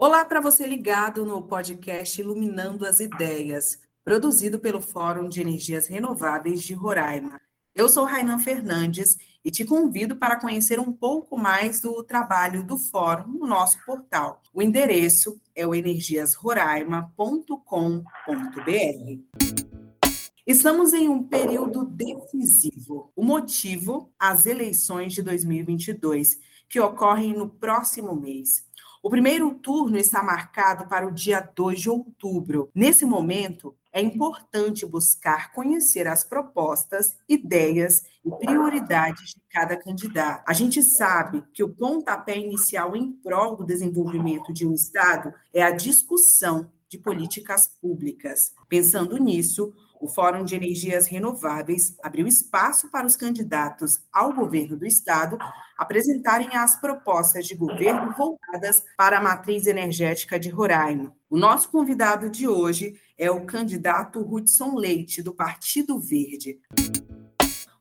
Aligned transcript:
Olá 0.00 0.24
para 0.24 0.40
você 0.40 0.64
ligado 0.64 1.26
no 1.26 1.42
podcast 1.42 2.20
Iluminando 2.20 2.86
as 2.86 3.00
Ideias, 3.00 3.80
produzido 4.04 4.60
pelo 4.60 4.80
Fórum 4.80 5.28
de 5.28 5.40
Energias 5.40 5.88
Renováveis 5.88 6.62
de 6.62 6.72
Roraima. 6.72 7.40
Eu 7.74 7.88
sou 7.88 8.04
Rainan 8.04 8.38
Fernandes 8.38 9.18
e 9.44 9.50
te 9.50 9.64
convido 9.64 10.14
para 10.14 10.38
conhecer 10.38 10.78
um 10.78 10.92
pouco 10.92 11.36
mais 11.36 11.80
do 11.80 12.00
trabalho 12.04 12.62
do 12.62 12.78
Fórum 12.78 13.26
no 13.26 13.48
nosso 13.48 13.84
portal. 13.84 14.40
O 14.54 14.62
endereço 14.62 15.40
é 15.52 15.66
o 15.66 15.74
energiasroraima.com.br. 15.74 18.04
Estamos 20.46 20.92
em 20.92 21.08
um 21.08 21.24
período 21.24 21.84
decisivo. 21.84 23.10
O 23.16 23.24
motivo, 23.24 24.12
as 24.16 24.46
eleições 24.46 25.12
de 25.12 25.22
2022, 25.22 26.38
que 26.68 26.78
ocorrem 26.78 27.32
no 27.32 27.48
próximo 27.48 28.14
mês. 28.14 28.68
O 29.02 29.10
primeiro 29.10 29.54
turno 29.54 29.96
está 29.96 30.22
marcado 30.22 30.88
para 30.88 31.06
o 31.06 31.12
dia 31.12 31.40
2 31.40 31.80
de 31.80 31.90
outubro. 31.90 32.68
Nesse 32.74 33.04
momento, 33.04 33.74
é 33.92 34.00
importante 34.00 34.84
buscar 34.84 35.52
conhecer 35.52 36.06
as 36.06 36.24
propostas, 36.24 37.16
ideias 37.28 38.04
e 38.24 38.30
prioridades 38.30 39.30
de 39.30 39.42
cada 39.50 39.76
candidato. 39.76 40.44
A 40.46 40.52
gente 40.52 40.82
sabe 40.82 41.42
que 41.52 41.62
o 41.62 41.68
pontapé 41.68 42.36
inicial 42.38 42.94
em 42.94 43.12
prol 43.12 43.56
do 43.56 43.64
desenvolvimento 43.64 44.52
de 44.52 44.66
um 44.66 44.72
Estado 44.72 45.32
é 45.52 45.62
a 45.62 45.70
discussão 45.70 46.70
de 46.88 46.98
políticas 46.98 47.70
públicas. 47.80 48.52
Pensando 48.68 49.18
nisso, 49.18 49.72
o 50.00 50.08
Fórum 50.08 50.44
de 50.44 50.54
Energias 50.54 51.06
Renováveis 51.06 51.96
abriu 52.02 52.26
espaço 52.26 52.88
para 52.90 53.06
os 53.06 53.16
candidatos 53.16 54.00
ao 54.12 54.32
governo 54.32 54.76
do 54.76 54.86
Estado 54.86 55.38
apresentarem 55.76 56.56
as 56.56 56.80
propostas 56.80 57.46
de 57.46 57.54
governo 57.54 58.14
voltadas 58.16 58.84
para 58.96 59.18
a 59.18 59.22
matriz 59.22 59.66
energética 59.66 60.38
de 60.38 60.50
Roraima. 60.50 61.14
O 61.28 61.36
nosso 61.36 61.70
convidado 61.70 62.30
de 62.30 62.48
hoje 62.48 62.98
é 63.16 63.30
o 63.30 63.44
candidato 63.44 64.20
Hudson 64.20 64.74
Leite, 64.76 65.22
do 65.22 65.34
Partido 65.34 65.98
Verde. 65.98 66.58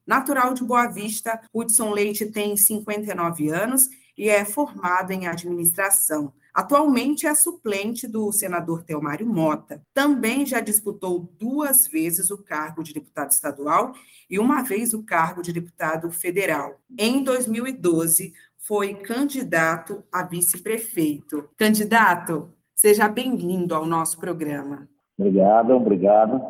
Natural 0.05 0.53
de 0.53 0.63
Boa 0.63 0.87
Vista, 0.87 1.41
Hudson 1.53 1.91
Leite 1.91 2.25
tem 2.27 2.55
59 2.55 3.49
anos 3.49 3.89
e 4.17 4.29
é 4.29 4.43
formado 4.45 5.11
em 5.11 5.27
administração. 5.27 6.33
Atualmente 6.57 7.27
é 7.27 7.35
suplente 7.35 8.07
do 8.07 8.31
senador 8.31 8.81
Telmário 8.81 9.27
Mota. 9.27 9.79
Também 9.93 10.43
já 10.43 10.59
disputou 10.59 11.29
duas 11.39 11.87
vezes 11.87 12.31
o 12.31 12.43
cargo 12.43 12.81
de 12.81 12.95
deputado 12.95 13.29
estadual 13.29 13.93
e 14.27 14.39
uma 14.39 14.63
vez 14.63 14.91
o 14.91 15.05
cargo 15.05 15.43
de 15.43 15.53
deputado 15.53 16.09
federal. 16.09 16.79
Em 16.97 17.23
2012, 17.23 18.33
foi 18.57 18.95
candidato 18.95 20.03
a 20.11 20.23
vice-prefeito. 20.23 21.47
Candidato, 21.55 22.49
seja 22.73 23.07
bem-vindo 23.07 23.75
ao 23.75 23.85
nosso 23.85 24.19
programa. 24.19 24.89
Obrigado, 25.15 25.75
obrigado. 25.75 26.41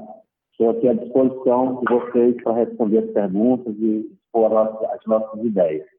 Estou 0.54 0.70
aqui 0.70 0.88
à 0.88 0.94
disposição 0.94 1.82
de 1.82 1.94
vocês 1.94 2.44
para 2.44 2.54
responder 2.54 3.00
as 3.00 3.12
perguntas 3.12 3.76
e 3.78 4.10
expor 4.14 4.56
as 4.56 5.06
nossas 5.06 5.44
ideias. 5.44 5.97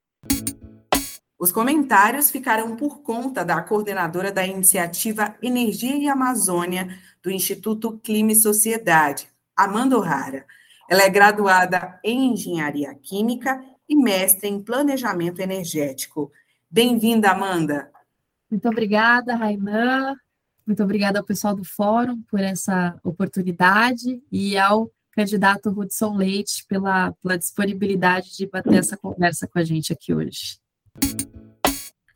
Os 1.38 1.52
comentários 1.52 2.30
ficarão 2.30 2.74
por 2.74 3.00
conta 3.00 3.44
da 3.44 3.62
coordenadora 3.62 4.32
da 4.32 4.44
iniciativa 4.44 5.36
Energia 5.40 5.96
e 5.96 6.08
Amazônia 6.08 6.98
do 7.22 7.30
Instituto 7.30 7.96
Clima 7.98 8.32
e 8.32 8.36
Sociedade, 8.36 9.28
Amanda 9.56 9.96
O'Hara. 9.96 10.44
Ela 10.90 11.02
é 11.02 11.08
graduada 11.08 12.00
em 12.02 12.32
Engenharia 12.32 12.92
Química 12.94 13.64
e 13.88 13.94
mestre 13.94 14.48
em 14.48 14.60
Planejamento 14.60 15.40
Energético. 15.40 16.32
Bem-vinda, 16.68 17.30
Amanda. 17.30 17.88
Muito 18.50 18.68
obrigada, 18.68 19.36
Rainan. 19.36 20.16
Muito 20.66 20.82
obrigada 20.82 21.20
ao 21.20 21.24
pessoal 21.24 21.54
do 21.54 21.64
Fórum 21.64 22.20
por 22.28 22.40
essa 22.40 22.98
oportunidade 23.04 24.20
e 24.32 24.58
ao 24.58 24.90
candidato 25.12 25.70
Hudson 25.70 26.16
Leite 26.16 26.66
pela, 26.66 27.12
pela 27.22 27.38
disponibilidade 27.38 28.36
de 28.36 28.46
bater 28.46 28.74
essa 28.74 28.96
conversa 28.96 29.46
com 29.46 29.58
a 29.60 29.64
gente 29.64 29.92
aqui 29.92 30.12
hoje. 30.12 30.58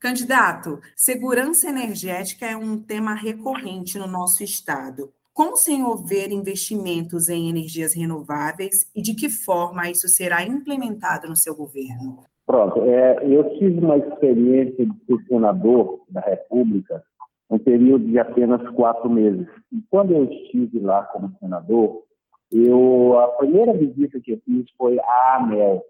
Candidato, 0.02 0.80
segurança 0.96 1.68
energética 1.68 2.44
é 2.44 2.56
um 2.56 2.76
tema 2.76 3.14
recorrente 3.14 3.96
no 3.96 4.08
nosso 4.08 4.42
estado. 4.42 5.12
Como 5.32 5.56
senhor 5.56 6.04
vê 6.04 6.26
investimentos 6.26 7.28
em 7.28 7.48
energias 7.48 7.94
renováveis 7.94 8.90
e 8.96 9.00
de 9.00 9.14
que 9.14 9.28
forma 9.28 9.88
isso 9.88 10.08
será 10.08 10.42
implementado 10.42 11.28
no 11.28 11.36
seu 11.36 11.54
governo? 11.54 12.18
Pronto, 12.44 12.82
é, 12.82 13.24
eu 13.24 13.48
tive 13.56 13.78
uma 13.78 13.96
experiência 13.96 14.84
de 14.84 14.92
ser 15.06 15.24
senador 15.28 16.00
da 16.08 16.20
República 16.20 17.00
um 17.48 17.58
período 17.58 18.04
de 18.06 18.18
apenas 18.18 18.68
quatro 18.70 19.08
meses. 19.08 19.46
E 19.70 19.80
quando 19.88 20.12
eu 20.12 20.24
estive 20.24 20.80
lá 20.80 21.04
como 21.04 21.32
senador, 21.38 22.02
eu 22.50 23.20
a 23.20 23.28
primeira 23.28 23.72
visita 23.72 24.18
que 24.18 24.32
eu 24.32 24.40
fiz 24.44 24.66
foi 24.76 24.98
à 24.98 25.36
ANEL, 25.36 25.80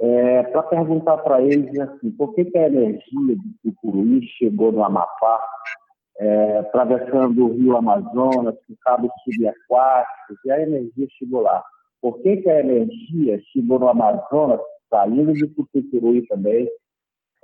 é, 0.00 0.42
para 0.44 0.62
perguntar 0.64 1.18
para 1.18 1.42
eles 1.42 1.76
assim, 1.78 2.10
por 2.12 2.34
que, 2.34 2.44
que 2.44 2.56
a 2.56 2.66
energia 2.66 3.36
de 3.36 3.54
Tucuruí 3.62 4.24
chegou 4.38 4.70
no 4.70 4.84
Amapá, 4.84 5.42
é, 6.20 6.58
atravessando 6.58 7.46
o 7.46 7.52
rio 7.52 7.76
Amazonas, 7.76 8.54
com 8.66 8.74
cabos 8.82 9.10
subaquáticos, 9.24 10.38
e 10.44 10.50
a 10.50 10.62
energia 10.62 11.06
chegou 11.18 11.42
lá. 11.42 11.62
Por 12.00 12.20
que, 12.20 12.36
que 12.38 12.48
a 12.48 12.60
energia 12.60 13.40
chegou 13.52 13.78
no 13.80 13.88
Amazonas, 13.88 14.60
saindo 14.88 15.32
de 15.32 15.48
Tucuruí 15.48 16.26
também, 16.28 16.68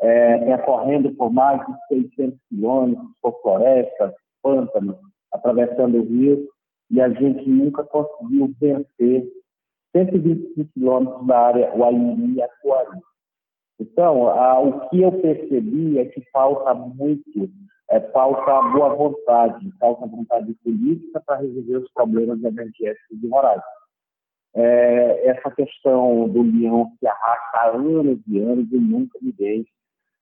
é, 0.00 0.38
percorrendo 0.38 1.12
por 1.14 1.32
mais 1.32 1.60
de 1.66 2.08
600 2.16 2.38
quilômetros, 2.48 3.06
por 3.20 3.40
florestas, 3.42 4.12
pântanos, 4.42 4.96
atravessando 5.32 5.98
o 5.98 6.04
rio, 6.04 6.48
e 6.90 7.00
a 7.00 7.08
gente 7.08 7.48
nunca 7.48 7.82
conseguiu 7.84 8.52
vencer 8.60 9.26
125 9.94 10.70
quilômetros 10.72 11.26
da 11.26 11.38
área 11.38 11.74
Uairi 11.74 12.34
e 12.34 12.42
Acuari. 12.42 13.00
Então, 13.80 14.28
a, 14.28 14.60
o 14.60 14.88
que 14.88 15.02
eu 15.02 15.12
percebi 15.12 15.98
é 15.98 16.04
que 16.06 16.22
falta 16.32 16.74
muito, 16.74 17.50
é, 17.90 18.00
falta 18.00 18.62
boa 18.70 18.94
vontade, 18.94 19.70
falta 19.78 20.06
vontade 20.06 20.54
política 20.62 21.22
para 21.26 21.36
resolver 21.36 21.76
os 21.78 21.92
problemas 21.92 22.42
energéticos 22.42 23.20
de 23.20 23.28
Roraima. 23.28 23.62
É, 24.56 25.28
essa 25.28 25.50
questão 25.50 26.28
do 26.28 26.42
leão 26.42 26.92
se 27.00 27.06
arrasta 27.06 27.58
há 27.58 27.68
anos 27.70 28.20
e 28.28 28.38
anos 28.38 28.70
e 28.70 28.78
nunca 28.78 29.18
ninguém 29.20 29.66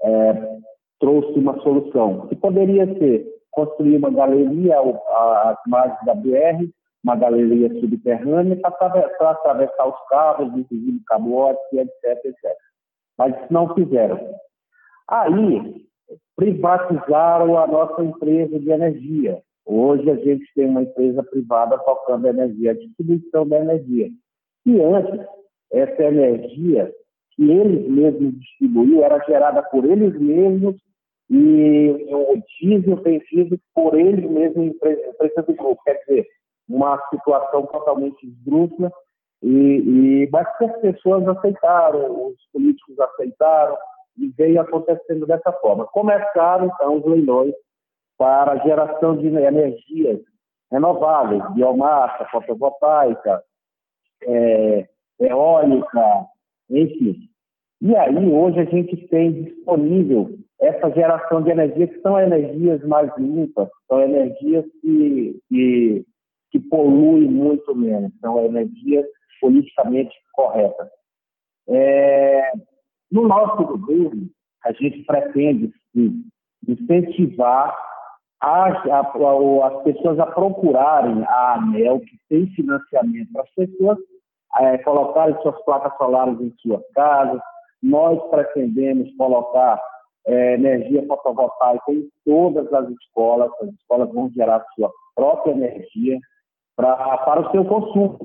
é, 0.02 0.58
trouxe 0.98 1.38
uma 1.38 1.60
solução. 1.60 2.26
Que 2.28 2.36
poderia 2.36 2.86
ser 2.98 3.26
construir 3.50 3.96
uma 3.96 4.10
galeria 4.10 4.76
às 4.78 5.58
margens 5.66 6.04
da 6.06 6.14
BR, 6.14 6.66
uma 7.04 7.16
galeria 7.16 7.68
subterrânea 7.80 8.56
para 8.56 9.30
atravessar 9.30 9.88
os 9.88 10.08
cabos, 10.08 10.56
inclusive 10.56 11.00
cabotes, 11.06 11.60
etc, 11.72 12.24
etc. 12.24 12.56
Mas 13.18 13.34
não 13.50 13.74
fizeram. 13.74 14.18
Aí, 15.08 15.84
privatizaram 16.36 17.58
a 17.58 17.66
nossa 17.66 18.02
empresa 18.02 18.58
de 18.58 18.70
energia. 18.70 19.42
Hoje 19.64 20.10
a 20.10 20.16
gente 20.16 20.44
tem 20.54 20.66
uma 20.66 20.82
empresa 20.82 21.22
privada 21.22 21.78
tocando 21.78 22.26
energia, 22.26 22.72
a 22.72 22.74
distribuição 22.74 23.46
da 23.46 23.58
energia. 23.58 24.08
E 24.66 24.80
antes, 24.80 25.26
essa 25.72 26.02
energia 26.02 26.92
que 27.34 27.50
eles 27.50 27.88
mesmos 27.88 28.38
distribuíam 28.38 29.02
era 29.02 29.24
gerada 29.24 29.62
por 29.62 29.84
eles 29.84 30.18
mesmos 30.20 30.76
e 31.30 31.88
o 32.10 32.42
diesel 32.60 32.96
vencido 32.96 33.58
por 33.74 33.98
eles 33.98 34.28
mesmos, 34.30 34.66
empresa 34.66 35.42
do 35.42 35.54
grupo. 35.54 35.82
Quer 35.84 35.98
dizer, 36.00 36.26
uma 36.68 37.00
situação 37.10 37.66
totalmente 37.66 38.26
esdrúxula, 38.26 38.92
e, 39.42 39.48
e, 39.48 40.28
mas 40.30 40.46
que 40.56 40.64
as 40.64 40.80
pessoas 40.80 41.26
aceitaram, 41.26 42.28
os 42.28 42.36
políticos 42.52 42.98
aceitaram, 43.00 43.76
e 44.18 44.28
veio 44.28 44.60
acontecendo 44.60 45.26
dessa 45.26 45.52
forma. 45.54 45.86
Começaram, 45.86 46.66
então, 46.66 46.96
os 46.98 47.04
leilões 47.04 47.54
para 48.18 48.58
geração 48.58 49.16
de 49.16 49.26
energias 49.26 50.20
renováveis, 50.70 51.42
biomassa, 51.54 52.24
fotovoltaica, 52.26 53.42
é, 54.22 54.88
eólica, 55.20 56.26
enfim. 56.70 57.28
E 57.80 57.96
aí, 57.96 58.28
hoje, 58.28 58.60
a 58.60 58.64
gente 58.64 59.08
tem 59.08 59.32
disponível 59.42 60.30
essa 60.60 60.90
geração 60.92 61.42
de 61.42 61.50
energia, 61.50 61.88
que 61.88 62.00
são 62.00 62.18
energias 62.18 62.82
mais 62.84 63.10
limpas, 63.18 63.68
são 63.88 64.00
energias 64.00 64.64
que, 64.80 65.40
que 65.48 66.04
que 66.52 66.60
polui 66.60 67.26
muito 67.26 67.74
menos, 67.74 68.12
são 68.20 68.38
energias 68.44 69.06
politicamente 69.40 70.14
corretas. 70.34 70.88
É, 71.68 72.52
no 73.10 73.26
nosso 73.26 73.64
governo, 73.64 74.28
a 74.64 74.72
gente 74.72 75.02
pretende 75.04 75.72
sim, 75.92 76.22
incentivar 76.68 77.74
as, 78.40 78.76
as 78.86 79.82
pessoas 79.82 80.18
a 80.18 80.26
procurarem 80.26 81.24
a 81.24 81.54
ANEL, 81.54 82.00
que 82.00 82.16
tem 82.28 82.46
financiamento 82.54 83.32
para 83.32 83.42
as 83.42 83.50
pessoas 83.54 83.98
é, 84.58 84.78
colocarem 84.78 85.40
suas 85.42 85.60
placas 85.64 85.96
solares 85.96 86.38
em 86.40 86.52
suas 86.60 86.82
casas. 86.94 87.40
Nós 87.82 88.20
pretendemos 88.30 89.14
colocar 89.16 89.80
é, 90.26 90.54
energia 90.54 91.04
fotovoltaica 91.06 91.92
em 91.92 92.08
todas 92.24 92.72
as 92.72 92.88
escolas, 92.90 93.50
as 93.62 93.70
escolas 93.70 94.12
vão 94.12 94.30
gerar 94.30 94.64
sua 94.74 94.90
própria 95.14 95.52
energia 95.52 96.18
pra, 96.76 97.18
para 97.18 97.40
o 97.40 97.50
seu 97.50 97.64
consumo. 97.64 98.18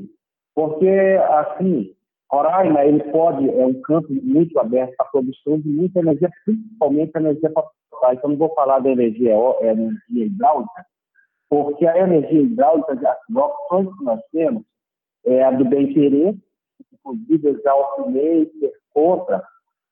Porque, 0.56 0.90
assim, 1.30 1.94
Roraima, 2.32 2.84
ele 2.84 3.04
pode, 3.12 3.50
é 3.50 3.66
um 3.66 3.80
campo 3.82 4.08
muito 4.12 4.58
aberto 4.60 4.96
para 4.98 5.06
a 5.06 5.10
produção 5.10 5.60
de 5.60 5.70
muita 5.70 6.00
energia, 6.00 6.30
principalmente 6.46 7.16
energia 7.16 7.52
fotovoltaica. 7.52 8.26
Eu 8.26 8.30
não 8.30 8.38
vou 8.38 8.54
falar 8.54 8.80
da 8.80 8.90
energia, 8.90 9.34
é, 9.62 9.72
energia 9.72 10.26
hidráulica, 10.26 10.86
porque 11.50 11.88
a 11.88 11.98
energia 11.98 12.42
hidráulica, 12.42 12.94
as 12.94 13.36
opções 13.36 13.98
que 13.98 14.04
nós 14.04 14.20
temos, 14.32 14.64
é 15.26 15.44
a 15.44 15.52
do 15.52 15.66
bem-querer, 15.66 16.36
inclusive 16.94 17.50
eu 17.50 17.62
já 17.62 17.76
opinei 17.76 18.52
ser 18.60 18.74
contra 18.94 19.44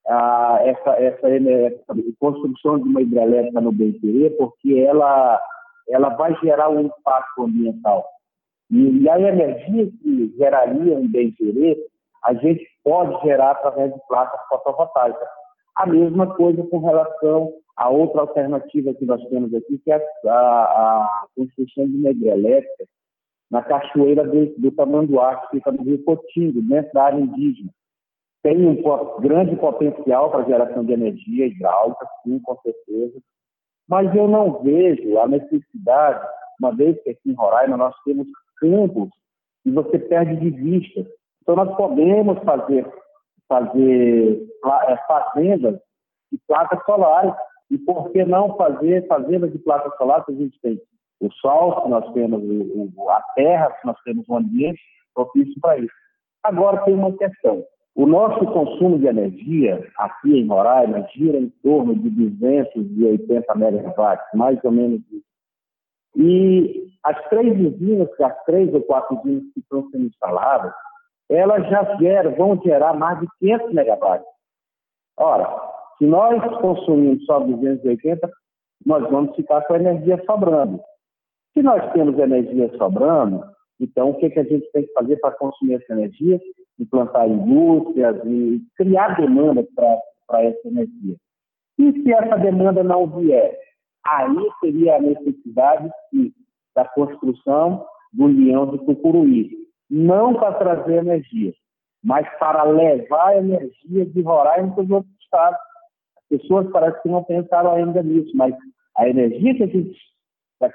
ah, 0.07 0.59
essa, 0.61 0.91
essa, 0.91 1.29
essa, 1.29 1.95
construção 2.19 2.79
de 2.79 2.89
uma 2.89 3.01
hidrelétrica 3.01 3.61
no 3.61 3.71
bem-querer, 3.71 4.35
porque 4.37 4.79
ela, 4.79 5.39
ela 5.89 6.09
vai 6.09 6.35
gerar 6.41 6.69
um 6.69 6.81
impacto 6.81 7.43
ambiental. 7.43 8.05
E, 8.71 9.03
e 9.03 9.09
a 9.09 9.19
energia 9.19 9.91
que 10.01 10.33
geraria 10.37 10.97
um 10.97 11.07
bem-querer, 11.07 11.77
a 12.23 12.33
gente 12.33 12.65
pode 12.83 13.21
gerar 13.23 13.51
através 13.51 13.93
de 13.93 13.99
placas 14.07 14.39
fotovoltaicas. 14.47 15.27
A 15.75 15.85
mesma 15.85 16.33
coisa 16.35 16.63
com 16.63 16.79
relação 16.79 17.53
a 17.75 17.89
outra 17.89 18.21
alternativa 18.21 18.93
que 18.93 19.05
nós 19.05 19.21
temos 19.27 19.53
aqui, 19.53 19.77
que 19.79 19.91
é 19.91 20.01
a, 20.27 20.31
a, 20.31 21.27
construção 21.35 21.87
de 21.87 21.97
uma 21.97 22.11
hidrelétrica 22.11 22.85
na 23.51 23.61
cachoeira 23.61 24.23
do, 24.25 24.45
do 24.57 24.71
Tamanduá, 24.71 25.35
que 25.35 25.57
fica 25.57 25.71
no 25.71 25.83
Rio 25.83 26.03
Cotingo, 26.03 26.61
dentro 26.61 26.93
da 26.93 27.03
área 27.03 27.19
indígena. 27.19 27.69
Tem 28.41 28.65
um 28.65 28.81
grande 29.19 29.55
potencial 29.57 30.31
para 30.31 30.45
geração 30.45 30.85
de 30.85 30.93
energia 30.93 31.47
hidráulica, 31.47 32.07
sim, 32.23 32.39
com 32.39 32.55
certeza, 32.61 33.19
mas 33.87 34.13
eu 34.15 34.27
não 34.27 34.61
vejo 34.63 35.19
a 35.19 35.27
necessidade, 35.27 36.25
uma 36.59 36.73
vez 36.73 37.01
que 37.03 37.09
aqui 37.09 37.31
em 37.31 37.33
Roraima 37.33 37.75
nós 37.75 37.95
temos 38.03 38.27
campos 38.57 39.09
e 39.65 39.71
você 39.71 39.99
perde 39.99 40.37
de 40.37 40.49
vista. 40.49 41.05
Então 41.41 41.55
nós 41.55 41.75
podemos 41.75 42.37
fazer, 42.43 42.87
fazer 43.47 44.47
é, 44.87 44.97
fazendas 45.07 45.79
de 46.31 46.39
placas 46.47 46.83
solares 46.85 47.33
e 47.69 47.77
por 47.77 48.11
que 48.11 48.23
não 48.25 48.55
fazer 48.55 49.07
fazendas 49.07 49.51
de 49.51 49.59
placas 49.59 49.95
solares 49.97 50.25
que 50.25 50.31
a 50.31 50.35
gente 50.35 50.59
tem 50.61 50.81
o 51.19 51.31
sol, 51.33 51.83
se 51.83 51.89
nós 51.89 52.13
temos 52.13 52.41
o, 52.43 53.09
a 53.09 53.21
terra, 53.35 53.75
se 53.79 53.87
nós 53.87 53.97
temos 54.03 54.27
um 54.29 54.37
ambiente 54.37 54.81
propício 55.13 55.53
para 55.61 55.77
isso. 55.77 55.93
Agora 56.43 56.83
tem 56.83 56.93
uma 56.93 57.15
questão. 57.17 57.63
O 57.95 58.05
nosso 58.05 58.45
consumo 58.47 58.99
de 58.99 59.07
energia 59.07 59.87
aqui 59.97 60.37
em 60.37 60.47
Roraima 60.47 61.07
gira 61.13 61.37
em 61.37 61.49
torno 61.63 61.95
de 61.95 62.09
280 62.09 63.55
megawatts, 63.55 64.27
mais 64.33 64.59
ou 64.63 64.71
menos. 64.71 65.01
E 66.15 66.87
as 67.03 67.29
três 67.29 67.53
usinas, 67.59 68.09
as 68.19 68.43
três 68.45 68.73
ou 68.73 68.81
quatro 68.81 69.17
usinas 69.17 69.43
que 69.53 69.59
estão 69.59 69.87
sendo 69.89 70.05
instaladas, 70.05 70.73
elas 71.29 71.67
já 71.69 71.95
geram, 71.97 72.35
vão 72.35 72.61
gerar 72.63 72.93
mais 72.93 73.19
de 73.19 73.27
500 73.39 73.73
megawatts. 73.73 74.27
Ora, 75.17 75.47
se 75.97 76.05
nós 76.05 76.41
consumimos 76.59 77.25
só 77.25 77.39
280, 77.39 78.29
nós 78.85 79.09
vamos 79.09 79.35
ficar 79.35 79.61
com 79.61 79.73
a 79.73 79.79
energia 79.79 80.21
sobrando. 80.25 80.79
Se 81.53 81.63
nós 81.63 81.91
temos 81.93 82.17
energia 82.19 82.69
sobrando, 82.77 83.43
então 83.79 84.09
o 84.09 84.15
que, 84.15 84.29
que 84.29 84.39
a 84.39 84.43
gente 84.43 84.69
tem 84.71 84.85
que 84.85 84.93
fazer 84.93 85.17
para 85.17 85.31
consumir 85.31 85.75
essa 85.75 85.93
energia? 85.93 86.39
Implantar 86.79 87.29
indústrias 87.29 88.17
e 88.25 88.61
criar 88.75 89.15
demanda 89.15 89.65
para 89.75 90.43
essa 90.43 90.67
energia. 90.67 91.15
E 91.77 91.91
se 91.91 92.13
essa 92.13 92.37
demanda 92.37 92.83
não 92.83 93.07
vier, 93.07 93.57
aí 94.07 94.49
seria 94.59 94.97
a 94.97 95.01
necessidade 95.01 95.89
de, 96.11 96.33
da 96.75 96.85
construção 96.85 97.85
do 98.13 98.27
leão 98.27 98.67
de 98.71 98.77
Cucuruí. 98.79 99.51
Não 99.89 100.33
para 100.33 100.53
trazer 100.53 100.97
energia, 100.97 101.53
mas 102.03 102.27
para 102.37 102.63
levar 102.63 103.37
energia 103.37 104.05
de 104.05 104.21
Roraima 104.21 104.73
para 104.73 104.83
os 104.83 104.89
outros 104.89 105.13
estados. 105.19 105.59
As 106.17 106.39
pessoas 106.39 106.69
parecem 106.71 107.01
que 107.01 107.09
não 107.09 107.23
pensaram 107.23 107.71
ainda 107.71 108.01
nisso, 108.01 108.31
mas 108.35 108.55
a 108.97 109.09
energia 109.09 109.55
que 109.55 109.63
a 109.63 109.67
gente, 109.67 109.99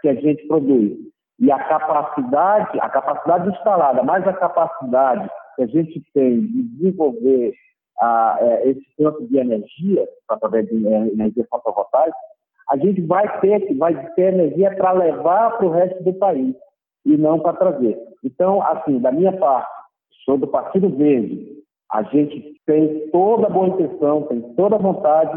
que 0.00 0.08
a 0.08 0.14
gente 0.14 0.46
produz 0.46 0.98
e 1.38 1.50
a 1.50 1.58
capacidade, 1.58 2.78
a 2.80 2.88
capacidade 2.88 3.48
instalada, 3.48 4.02
mais 4.02 4.26
a 4.28 4.32
capacidade 4.32 5.28
que 5.56 5.62
a 5.62 5.66
gente 5.66 6.02
tem 6.12 6.40
de 6.40 6.62
desenvolver 6.64 7.54
a, 7.98 8.38
é, 8.40 8.68
esse 8.70 8.84
campo 8.96 9.26
de 9.26 9.38
energia, 9.38 10.06
através 10.28 10.68
de 10.68 10.76
energia 10.86 11.46
fotovoltaica, 11.50 12.16
a 12.70 12.76
gente 12.76 13.00
vai 13.02 13.40
ter, 13.40 13.74
vai 13.76 14.12
ter 14.14 14.32
energia 14.32 14.74
para 14.76 14.92
levar 14.92 15.58
para 15.58 15.66
o 15.66 15.70
resto 15.70 16.02
do 16.04 16.14
país 16.14 16.54
e 17.04 17.16
não 17.16 17.40
para 17.40 17.56
trazer. 17.56 17.98
Então, 18.22 18.62
assim, 18.62 19.00
da 19.00 19.10
minha 19.10 19.36
parte, 19.36 19.70
sou 20.24 20.38
do 20.38 20.46
Partido 20.46 20.88
Verde, 20.96 21.60
a 21.90 22.04
gente 22.04 22.60
tem 22.64 23.10
toda 23.10 23.48
a 23.48 23.50
boa 23.50 23.68
intenção, 23.68 24.22
tem 24.22 24.40
toda 24.54 24.76
a 24.76 24.78
vontade 24.78 25.36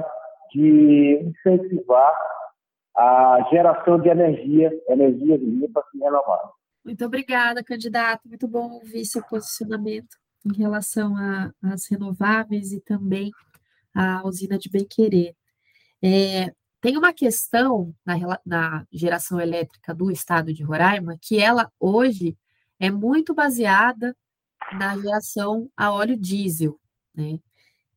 de 0.53 1.25
incentivar 1.25 2.15
a 2.95 3.47
geração 3.49 3.99
de 3.99 4.09
energia, 4.09 4.71
energia 4.87 5.35
limpa 5.37 5.83
e 5.95 5.97
renovável. 5.97 6.49
Muito 6.85 7.03
obrigada, 7.03 7.63
candidato. 7.63 8.27
Muito 8.27 8.47
bom 8.47 8.73
ouvir 8.73 9.05
seu 9.05 9.23
posicionamento 9.23 10.15
em 10.45 10.55
relação 10.55 11.15
às 11.63 11.89
renováveis 11.89 12.71
e 12.71 12.79
também 12.81 13.31
à 13.95 14.21
usina 14.23 14.59
de 14.59 14.69
Bem-Querer. 14.69 15.33
É, 16.03 16.51
tem 16.83 16.97
uma 16.97 17.13
questão 17.13 17.95
na, 18.05 18.15
na, 18.45 18.85
geração 18.91 19.39
elétrica 19.39 19.95
do 19.95 20.11
estado 20.11 20.53
de 20.53 20.63
Roraima 20.63 21.17
que 21.17 21.39
ela 21.39 21.71
hoje 21.79 22.37
é 22.77 22.91
muito 22.91 23.33
baseada 23.33 24.13
na 24.73 24.97
geração 24.99 25.71
a 25.77 25.93
óleo 25.93 26.17
diesel. 26.17 26.77
Né? 27.15 27.39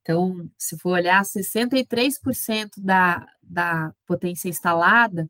Então, 0.01 0.49
se 0.57 0.79
for 0.79 0.91
olhar, 0.91 1.21
63% 1.25 2.75
da, 2.79 3.27
da 3.43 3.93
potência 4.07 4.49
instalada 4.49 5.29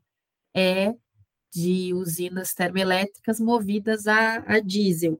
é 0.55 0.93
de 1.51 1.95
usinas 1.95 2.53
termoelétricas 2.53 3.39
movidas 3.39 4.05
a, 4.05 4.35
a 4.35 4.59
diesel. 4.59 5.19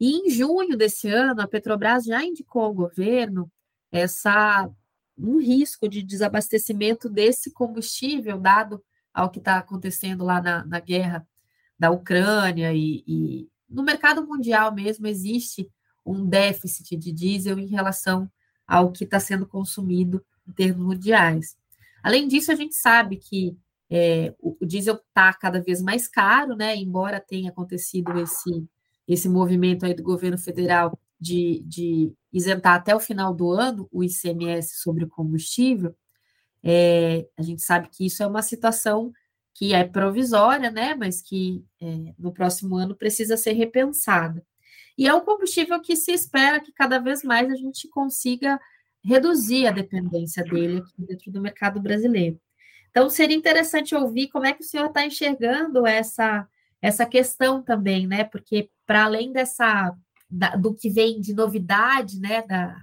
E 0.00 0.16
em 0.16 0.30
junho 0.30 0.78
desse 0.78 1.10
ano, 1.10 1.42
a 1.42 1.46
Petrobras 1.46 2.04
já 2.04 2.24
indicou 2.24 2.62
ao 2.62 2.72
governo 2.72 3.52
essa 3.92 4.66
um 5.18 5.38
risco 5.38 5.88
de 5.88 6.02
desabastecimento 6.02 7.08
desse 7.08 7.52
combustível, 7.52 8.38
dado 8.38 8.82
ao 9.12 9.30
que 9.30 9.38
está 9.38 9.58
acontecendo 9.58 10.24
lá 10.24 10.42
na, 10.42 10.64
na, 10.66 10.78
guerra 10.78 11.26
da 11.78 11.90
Ucrânia 11.90 12.72
e, 12.74 13.02
e, 13.06 13.48
no 13.68 13.82
mercado 13.82 14.26
mundial 14.26 14.74
mesmo 14.74 15.06
existe 15.06 15.70
um 16.04 16.26
déficit 16.26 16.96
de 16.96 17.12
diesel 17.12 17.58
em 17.58 17.66
relação 17.66 18.30
ao 18.66 18.92
que 18.92 19.04
está 19.04 19.18
sendo 19.18 19.46
consumido 19.46 20.24
em 20.46 20.52
termos 20.52 20.84
mundiais. 20.86 21.56
Além 22.02 22.28
disso, 22.28 22.52
a 22.52 22.54
gente 22.54 22.74
sabe 22.74 23.16
que 23.16 23.56
é, 23.90 24.34
o, 24.38 24.56
o, 24.60 24.66
diesel 24.66 24.94
está 24.96 25.32
cada 25.32 25.60
vez 25.60 25.80
mais 25.80 26.06
caro, 26.06 26.54
né? 26.54 26.76
Embora 26.76 27.20
tenha 27.20 27.50
acontecido 27.50 28.18
esse, 28.18 28.68
esse 29.08 29.28
movimento 29.28 29.86
aí 29.86 29.94
do 29.94 30.02
governo 30.02 30.38
federal 30.38 30.98
de, 31.18 31.62
de 31.66 32.12
isentar 32.36 32.74
até 32.74 32.94
o 32.94 33.00
final 33.00 33.34
do 33.34 33.50
ano 33.50 33.88
o 33.90 34.04
ICMS 34.04 34.76
sobre 34.76 35.04
o 35.04 35.08
combustível, 35.08 35.96
é, 36.62 37.26
a 37.36 37.42
gente 37.42 37.62
sabe 37.62 37.88
que 37.88 38.04
isso 38.04 38.22
é 38.22 38.26
uma 38.26 38.42
situação 38.42 39.12
que 39.54 39.72
é 39.72 39.84
provisória, 39.84 40.70
né? 40.70 40.94
Mas 40.94 41.22
que 41.22 41.64
é, 41.80 42.12
no 42.18 42.32
próximo 42.32 42.76
ano 42.76 42.94
precisa 42.94 43.36
ser 43.36 43.52
repensada. 43.52 44.44
E 44.98 45.06
é 45.06 45.14
um 45.14 45.20
combustível 45.20 45.80
que 45.80 45.96
se 45.96 46.12
espera 46.12 46.60
que 46.60 46.72
cada 46.72 46.98
vez 46.98 47.22
mais 47.22 47.50
a 47.50 47.54
gente 47.54 47.88
consiga 47.88 48.60
reduzir 49.02 49.66
a 49.66 49.70
dependência 49.70 50.42
dele 50.44 50.78
aqui 50.78 50.92
dentro 50.98 51.30
do 51.30 51.40
mercado 51.40 51.80
brasileiro. 51.80 52.40
Então, 52.90 53.08
seria 53.08 53.36
interessante 53.36 53.94
ouvir 53.94 54.28
como 54.28 54.46
é 54.46 54.52
que 54.52 54.62
o 54.62 54.66
senhor 54.66 54.86
está 54.86 55.04
enxergando 55.04 55.86
essa, 55.86 56.48
essa 56.82 57.06
questão 57.06 57.62
também, 57.62 58.06
né? 58.06 58.24
Porque, 58.24 58.70
para 58.86 59.04
além 59.04 59.32
dessa 59.32 59.94
da, 60.28 60.56
do 60.56 60.74
que 60.74 60.90
vem 60.90 61.20
de 61.20 61.34
novidade, 61.34 62.20
né, 62.20 62.42
da, 62.42 62.76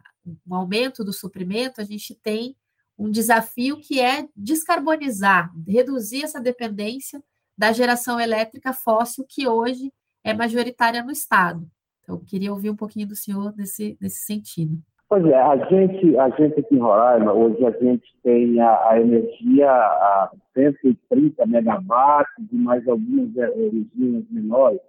um 0.47 0.55
aumento 0.55 1.03
do 1.03 1.13
suprimento, 1.13 1.81
a 1.81 1.83
gente 1.83 2.15
tem 2.15 2.55
um 2.97 3.09
desafio 3.09 3.77
que 3.77 3.99
é 3.99 4.27
descarbonizar, 4.35 5.51
reduzir 5.67 6.23
essa 6.23 6.39
dependência 6.39 7.21
da 7.57 7.71
geração 7.71 8.19
elétrica 8.19 8.73
fóssil 8.73 9.25
que 9.27 9.47
hoje 9.47 9.91
é 10.23 10.33
majoritária 10.33 11.03
no 11.03 11.11
Estado. 11.11 11.67
Então, 12.01 12.19
queria 12.25 12.51
ouvir 12.51 12.69
um 12.69 12.75
pouquinho 12.75 13.07
do 13.07 13.15
senhor 13.15 13.53
nesse, 13.55 13.97
nesse 13.99 14.25
sentido. 14.25 14.77
Pois 15.07 15.23
é, 15.25 15.35
a 15.35 15.57
gente, 15.69 16.17
a 16.17 16.29
gente 16.29 16.59
aqui 16.59 16.75
em 16.75 16.79
Roraima, 16.79 17.33
hoje 17.33 17.63
a 17.65 17.71
gente 17.71 18.05
tem 18.23 18.59
a, 18.59 18.89
a 18.89 18.99
energia 18.99 19.69
a 19.69 20.31
130 20.55 21.45
megawatts 21.45 22.51
e 22.51 22.55
mais 22.55 22.87
algumas 22.87 23.29
usinas 23.55 24.25
menores 24.31 24.79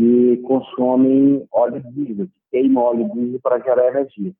que 0.00 0.38
consomem 0.46 1.46
óleo 1.52 1.82
diesel, 1.92 2.26
que 2.26 2.32
queimam 2.50 2.84
óleo 2.84 3.10
diesel 3.12 3.38
para 3.42 3.58
gerar 3.58 3.88
energia. 3.88 4.32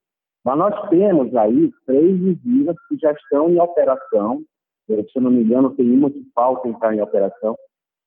Mas 0.43 0.57
nós 0.59 0.89
temos 0.89 1.37
aí 1.37 1.71
três 1.85 2.19
usinas 2.19 2.77
que 2.89 2.97
já 2.97 3.13
estão 3.13 3.51
em 3.51 3.61
operação. 3.61 4.43
Se 4.87 5.05
eu 5.15 5.21
não 5.21 5.31
me 5.31 5.43
engano, 5.43 5.77
tem 5.77 5.91
uma 5.91 6.11
que 6.11 6.25
falta 6.35 6.67
entrar 6.67 6.95
em 6.95 7.03
operação. 7.03 7.59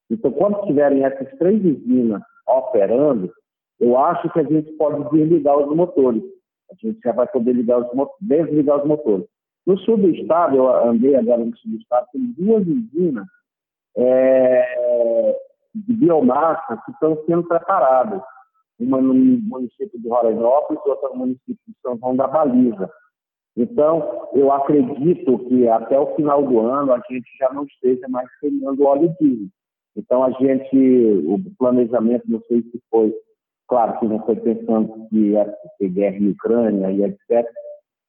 Então, 0.10 0.32
quando 0.32 0.66
tiverem 0.66 1.06
essas 1.06 1.30
três 1.38 1.64
usinas 1.64 2.24
operando, 2.48 3.32
eu 3.80 4.00
acho 4.00 4.28
que 4.32 4.40
a 4.40 4.44
gente 4.44 4.72
pode 4.74 5.08
desligar 5.12 5.56
os 5.56 5.76
motores. 5.76 6.24
A 6.72 6.76
gente 6.76 7.00
já 7.04 7.12
vai 7.12 7.28
poder 7.28 7.54
ligar 7.54 7.78
os, 7.78 7.88
desligar 8.20 8.80
os 8.80 8.88
motores. 8.88 9.28
No 9.68 9.78
sul 9.78 9.98
do 9.98 10.10
estado, 10.10 10.58
eu 10.58 10.90
andei 10.90 11.16
agora 11.16 11.46
no 11.46 11.56
sul 11.58 11.72
do 11.72 11.78
estado, 11.78 12.08
tem 12.12 12.34
duas 12.36 12.66
usinas 12.68 13.28
é, 13.96 15.36
de 15.74 15.94
biomassa 15.94 16.82
que 16.86 16.92
estão 16.92 17.18
sendo 17.26 17.44
preparadas. 17.44 18.22
Uma 18.80 19.00
no 19.02 19.14
município 19.14 20.00
de 20.00 20.10
Rorainópolis 20.10 20.82
outra 20.86 21.10
no 21.10 21.16
município 21.18 21.58
de 21.68 21.76
São 21.82 21.98
João 21.98 22.16
da 22.16 22.28
Baliza. 22.28 22.90
Então, 23.56 24.30
eu 24.34 24.52
acredito 24.52 25.38
que 25.48 25.68
até 25.68 26.00
o 26.00 26.16
final 26.16 26.44
do 26.44 26.60
ano 26.60 26.92
a 26.92 27.02
gente 27.10 27.30
já 27.40 27.52
não 27.54 27.66
esteja 27.66 28.08
mais 28.10 28.28
queimando 28.40 28.84
óleo 28.84 29.14
diesel. 29.20 29.48
Então, 29.96 30.24
a 30.24 30.32
gente, 30.32 31.24
o 31.28 31.40
planejamento, 31.58 32.24
não 32.28 32.42
sei 32.48 32.64
se 32.64 32.82
foi, 32.90 33.14
claro 33.68 34.00
que 34.00 34.08
não 34.08 34.26
foi 34.26 34.36
pensando 34.38 35.08
que 35.08 35.18
ia 35.32 35.46
ter 35.78 35.90
guerra 35.90 36.18
em 36.18 36.32
Ucrânia 36.32 36.92
e 36.92 37.04
etc., 37.04 37.48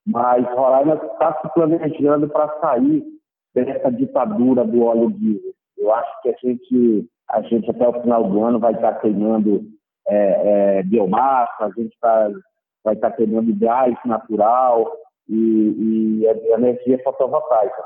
mas 0.06 0.46
Roraima 0.46 0.94
está 0.94 1.40
se 1.40 1.54
planejando 1.54 2.28
para 2.28 2.60
sair 2.60 3.04
dessa 3.54 3.90
ditadura 3.90 4.64
do 4.64 4.82
óleo 4.82 5.10
diesel. 5.10 5.52
Eu 5.76 5.92
acho 5.92 6.22
que 6.22 6.28
a 6.30 6.36
gente, 6.42 7.08
a 7.34 7.42
gente 7.42 7.68
até 7.68 7.88
o 7.88 8.00
final 8.00 8.24
do 8.24 8.44
ano 8.44 8.60
vai 8.60 8.72
estar 8.72 8.94
queimando 9.00 9.64
é, 10.06 10.78
é, 10.78 10.82
biomassa, 10.84 11.64
a 11.64 11.70
gente 11.70 11.96
tá, 12.00 12.30
vai 12.84 12.94
estar 12.94 13.10
queimando 13.10 13.54
gás 13.56 13.96
natural 14.04 14.90
e, 15.28 16.22
e 16.22 16.52
energia 16.52 17.02
fotovoltaica. 17.02 17.82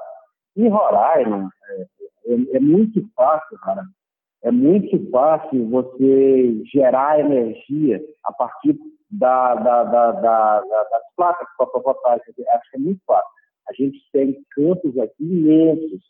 Em 0.55 0.69
Roraima, 0.69 1.49
é, 1.71 1.83
é, 2.27 2.57
é 2.57 2.61
muito 2.61 3.03
fácil, 3.17 3.59
cara, 3.61 3.83
é 4.43 4.51
muito 4.51 5.11
fácil 5.11 5.67
você 5.71 6.63
gerar 6.73 7.21
energia 7.21 8.01
a 8.25 8.33
partir 8.33 8.79
da, 9.11 9.55
da, 9.55 9.85
da, 9.85 10.61
das 10.61 11.03
placas 11.17 11.49
fotovoltaicas. 11.57 12.35
Acho 12.53 12.71
que 12.71 12.77
é 12.77 12.81
muito 12.81 13.01
fácil. 13.07 13.31
A 13.69 13.73
gente 13.73 13.99
tem 14.13 14.39
campos 14.51 14.99
aqui 14.99 15.25
imensos. 15.25 16.03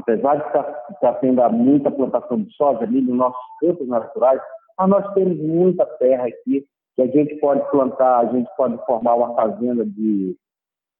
Apesar 0.00 0.36
de 0.36 0.46
estar, 0.46 0.86
estar 0.92 1.12
tendo 1.14 1.50
muita 1.50 1.90
plantação 1.90 2.40
de 2.40 2.50
soja 2.54 2.84
ali 2.84 3.02
nos 3.02 3.16
nossos 3.16 3.40
campos 3.60 3.86
naturais, 3.86 4.40
mas 4.78 4.88
nós 4.88 5.12
temos 5.12 5.38
muita 5.38 5.84
terra 5.98 6.26
aqui 6.26 6.64
que 6.96 7.02
a 7.02 7.06
gente 7.06 7.36
pode 7.36 7.62
plantar, 7.70 8.20
a 8.20 8.32
gente 8.32 8.48
pode 8.56 8.78
formar 8.86 9.14
uma 9.14 9.34
fazenda 9.34 9.84
de, 9.84 10.36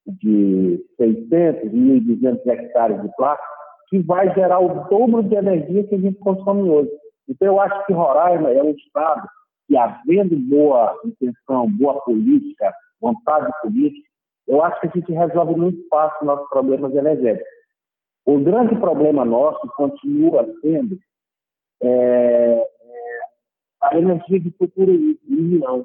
de 0.06 0.84
600, 0.98 1.70
1.200 1.70 2.46
hectares 2.46 3.00
de 3.02 3.08
placas 3.16 3.46
que 3.88 3.98
vai 4.00 4.32
gerar 4.34 4.60
o 4.60 4.86
dobro 4.88 5.22
de 5.22 5.34
energia 5.34 5.84
que 5.84 5.94
a 5.94 5.98
gente 5.98 6.18
consome 6.18 6.68
hoje. 6.68 6.90
Então, 7.28 7.48
eu 7.48 7.60
acho 7.60 7.86
que 7.86 7.92
Roraima 7.92 8.50
é 8.50 8.62
um 8.62 8.70
estado 8.70 9.26
que, 9.66 9.76
havendo 9.76 10.36
boa 10.36 10.94
intenção, 11.04 11.70
boa 11.70 12.00
política, 12.02 12.72
vontade 13.00 13.50
política, 13.62 14.08
eu 14.46 14.62
acho 14.62 14.80
que 14.80 14.88
a 14.88 14.90
gente 14.94 15.12
resolve 15.12 15.54
muito 15.56 15.88
fácil 15.88 16.26
nossos 16.26 16.48
problemas 16.50 16.94
energéticos. 16.94 17.59
O 18.26 18.38
grande 18.38 18.76
problema 18.76 19.24
nosso 19.24 19.66
continua 19.76 20.46
sendo 20.60 20.98
é, 21.82 21.88
é, 21.88 23.20
a 23.82 23.96
energia 23.96 24.40
de 24.40 24.50
futuro 24.50 24.92
milhão. 25.28 25.84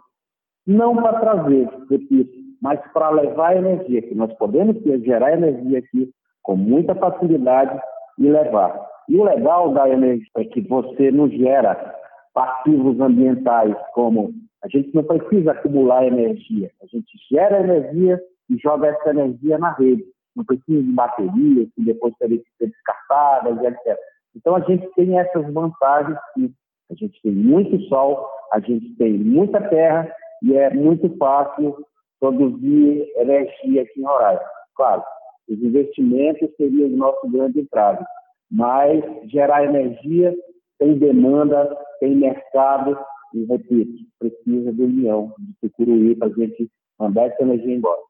Não 0.68 0.96
para 0.96 1.20
trazer, 1.20 1.70
repito, 1.90 2.34
mas 2.62 2.80
para 2.92 3.10
levar 3.10 3.56
energia, 3.56 4.02
que 4.02 4.16
nós 4.16 4.34
podemos 4.34 4.76
gerar 5.04 5.34
energia 5.34 5.80
aqui 5.80 6.12
com 6.42 6.56
muita 6.56 6.96
facilidade 6.96 7.80
e 8.18 8.30
levar. 8.30 8.86
E 9.08 9.18
o 9.18 9.24
legal 9.24 9.72
da 9.74 9.88
energia 9.88 10.28
é 10.38 10.46
que 10.46 10.62
você 10.62 11.12
não 11.12 11.30
gera 11.30 11.96
passivos 12.34 13.00
ambientais, 13.00 13.76
como 13.94 14.34
a 14.64 14.68
gente 14.68 14.94
não 14.96 15.04
precisa 15.04 15.52
acumular 15.52 16.06
energia, 16.06 16.72
a 16.82 16.86
gente 16.88 17.12
gera 17.32 17.60
energia 17.60 18.20
e 18.50 18.58
joga 18.58 18.88
essa 18.88 19.12
energia 19.12 19.58
na 19.58 19.72
rede. 19.74 20.04
Não 20.36 20.44
precisa 20.44 20.84
de 20.84 20.92
baterias 20.92 21.70
que 21.76 21.84
depois 21.84 22.14
terem 22.20 22.40
que 22.40 22.50
ser 22.58 22.68
descartadas, 22.68 23.58
etc. 23.64 23.98
Então 24.36 24.56
a 24.56 24.60
gente 24.62 24.88
tem 24.96 25.18
essas 25.18 25.52
vantagens 25.54 26.18
que 26.34 26.52
a 26.92 26.94
gente 26.96 27.20
tem 27.22 27.32
muito 27.32 27.80
sol, 27.88 28.28
a 28.52 28.60
gente 28.60 28.96
tem 28.96 29.14
muita 29.14 29.62
terra 29.70 30.14
e 30.44 30.56
é 30.56 30.70
muito 30.74 31.10
fácil 31.18 31.76
produzir 32.20 33.12
energia 33.16 33.84
aqui 33.84 34.00
em 34.00 34.04
Roraima. 34.04 34.42
Claro, 34.76 35.04
os 35.50 35.62
investimentos 35.62 36.50
seriam 36.58 36.90
o 36.90 36.98
nosso 36.98 37.30
grande 37.30 37.62
entrave. 37.62 38.04
Mas 38.52 39.04
gerar 39.32 39.66
energia 39.66 40.36
tem 40.78 40.98
demanda, 40.98 41.76
tem 42.00 42.16
mercado 42.16 42.98
e, 43.34 43.44
repito, 43.46 44.04
precisa 44.20 44.72
de 44.72 44.82
união, 44.82 45.34
de 45.40 45.54
Tucuruí 45.62 46.16
para 46.16 46.28
a 46.28 46.32
gente 46.32 46.70
mandar 47.00 47.28
essa 47.28 47.44
energia 47.44 47.76
embora. 47.76 48.02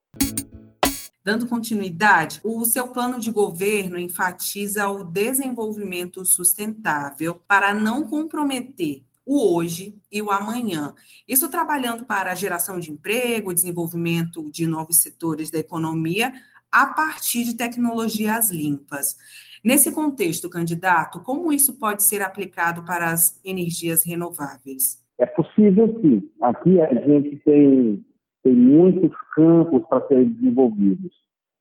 Dando 1.26 1.48
continuidade, 1.48 2.40
o 2.44 2.64
seu 2.66 2.90
plano 2.90 3.20
de 3.20 3.32
governo 3.32 3.98
enfatiza 3.98 4.88
o 4.88 5.04
desenvolvimento 5.04 6.24
sustentável 6.24 7.42
para 7.48 7.74
não 7.74 8.08
comprometer 8.08 9.02
o 9.26 9.56
hoje 9.56 9.98
e 10.12 10.22
o 10.22 10.30
amanhã. 10.30 10.94
Isso 11.28 11.50
trabalhando 11.50 12.06
para 12.06 12.32
a 12.32 12.36
geração 12.36 12.80
de 12.80 12.92
emprego, 12.92 13.56
desenvolvimento 13.56 14.52
de 14.52 14.68
novos 14.68 14.98
setores 14.98 15.50
da 15.50 15.58
economia, 15.58 16.32
a 16.72 16.86
partir 16.86 17.44
de 17.44 17.56
tecnologias 17.56 18.52
limpas. 18.52 19.18
Nesse 19.64 19.92
contexto, 19.92 20.48
candidato, 20.48 21.22
como 21.22 21.52
isso 21.52 21.74
pode 21.80 22.04
ser 22.04 22.22
aplicado 22.22 22.84
para 22.84 23.10
as 23.10 23.42
energias 23.44 24.06
renováveis? 24.06 25.04
É 25.18 25.26
possível 25.26 26.00
sim. 26.02 26.30
Aqui 26.40 26.80
a 26.80 26.94
gente 26.94 27.38
tem, 27.38 28.06
tem 28.46 28.54
muitos 28.54 29.12
campos 29.36 29.84
para 29.88 30.08
serem 30.08 30.30
desenvolvidos. 30.30 31.12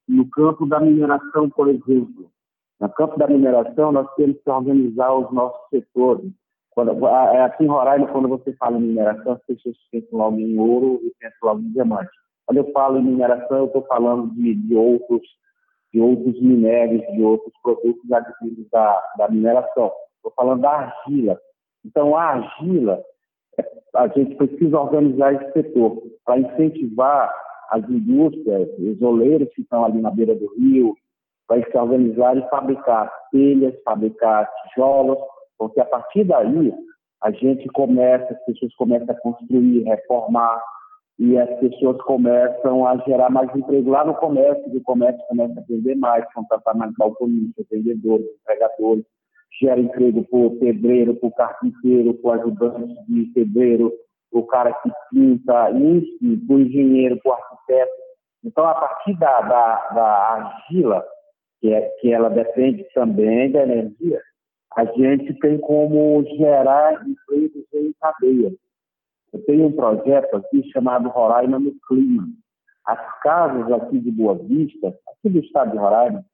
No 0.07 0.29
campo 0.29 0.67
da 0.67 0.79
mineração, 0.79 1.49
por 1.49 1.69
exemplo. 1.69 2.31
No 2.79 2.91
campo 2.91 3.19
da 3.19 3.27
mineração, 3.27 3.91
nós 3.91 4.07
temos 4.17 4.37
que 4.43 4.51
organizar 4.51 5.15
os 5.15 5.33
nossos 5.33 5.59
setores. 5.71 6.31
Quando, 6.73 7.07
aqui 7.07 7.65
em 7.65 7.69
Roraima, 7.69 8.07
quando 8.09 8.29
você 8.29 8.53
fala 8.57 8.77
em 8.77 8.83
mineração, 8.83 9.33
as 9.33 9.43
pessoas 9.47 9.77
pensam 9.91 10.19
logo 10.19 10.39
em 10.39 10.59
ouro 10.59 11.01
e 11.03 11.11
pensam 11.19 11.39
logo 11.43 11.61
em 11.61 11.73
diamante. 11.73 12.11
Quando 12.45 12.59
eu 12.59 12.71
falo 12.73 12.99
em 12.99 13.05
mineração, 13.05 13.57
eu 13.57 13.67
estou 13.67 13.87
falando 13.87 14.35
de, 14.35 14.55
de, 14.55 14.75
outros, 14.75 15.23
de 15.91 16.01
outros 16.03 16.39
minérios, 16.43 17.01
de 17.15 17.23
outros 17.23 17.55
produtos 17.63 18.13
adquiridos 18.13 18.69
da, 18.71 19.03
da 19.17 19.29
mineração. 19.31 19.91
Estou 20.17 20.33
falando 20.37 20.61
da 20.61 20.71
argila. 20.71 21.41
Então, 21.83 22.15
a 22.15 22.25
argila, 22.25 22.93
é, 22.99 23.14
a 23.97 24.09
gente 24.09 24.35
precisa 24.37 24.79
organizar 24.79 25.35
esse 25.35 25.53
setor 25.53 26.03
para 26.25 26.39
incentivar 26.39 27.33
as 27.71 27.89
indústrias, 27.89 28.69
os 28.79 29.01
oleiros 29.03 29.49
que 29.55 29.63
estão 29.63 29.85
ali 29.85 30.01
na 30.01 30.11
beira 30.11 30.35
do 30.35 30.53
rio, 30.57 30.95
para 31.47 31.63
se 31.63 31.77
organizar 31.77 32.37
e 32.37 32.49
fabricar 32.49 33.13
telhas, 33.31 33.75
fabricar 33.85 34.51
tijolos, 34.69 35.19
porque 35.59 35.81
a 35.81 35.85
partir 35.85 36.25
daí 36.25 36.73
a 37.23 37.31
gente 37.31 37.67
começa, 37.69 38.33
as 38.33 38.45
pessoas 38.45 38.75
começam 38.75 39.15
a 39.15 39.21
construir, 39.21 39.83
reformar, 39.85 40.63
e 41.19 41.39
as 41.39 41.49
pessoas 41.61 41.97
começam 42.03 42.87
a 42.87 42.97
gerar 42.99 43.31
mais 43.31 43.55
emprego 43.55 43.91
lá 43.91 44.05
no 44.05 44.15
comércio, 44.15 44.65
e 44.73 44.77
o 44.77 44.83
comércio 44.83 45.23
começa 45.29 45.61
a 45.61 45.65
vender 45.69 45.95
mais, 45.95 46.25
contratar 46.33 46.77
mais 46.77 46.93
balconistas, 46.99 47.67
vendedores, 47.71 48.27
empregadores, 48.41 49.05
gera 49.61 49.81
emprego 49.81 50.25
para 50.25 50.39
o 50.39 50.59
pedreiro, 50.59 51.15
para 51.17 51.29
o 51.29 51.35
carpinteiro, 51.35 52.15
para 52.15 52.29
o 52.29 52.33
ajudante 52.33 52.95
de 53.09 53.25
pedreiro, 53.33 53.93
para 54.31 54.41
o 54.41 54.47
cara 54.47 54.73
que 54.73 54.91
pinta, 55.11 55.71
enfim, 55.71 56.37
para 56.47 56.57
o 56.57 56.61
engenheiro, 56.61 57.21
para 57.23 57.31
o 57.31 57.35
arquiteto. 57.35 57.93
Então, 58.45 58.67
a 58.67 58.75
partir 58.75 59.19
da, 59.19 59.41
da, 59.41 59.89
da 59.91 60.05
argila, 60.05 61.05
que, 61.61 61.73
é, 61.73 61.81
que 62.01 62.13
ela 62.13 62.29
depende 62.29 62.85
também 62.95 63.51
da 63.51 63.63
energia, 63.63 64.21
a 64.77 64.85
gente 64.85 65.33
tem 65.39 65.59
como 65.59 66.25
gerar 66.37 67.07
empregos 67.07 67.65
em 67.73 67.93
cadeia. 68.01 68.53
Eu 69.33 69.45
tenho 69.47 69.67
um 69.67 69.73
projeto 69.73 70.37
aqui 70.37 70.69
chamado 70.73 71.09
Roraima 71.09 71.59
no 71.59 71.73
Clima. 71.89 72.25
As 72.87 73.21
casas 73.21 73.71
aqui 73.73 73.99
de 73.99 74.11
Boa 74.11 74.35
Vista, 74.35 74.89
aqui 75.09 75.29
do 75.31 75.39
estado 75.39 75.73
de 75.73 75.79
Roraima, 75.79 76.25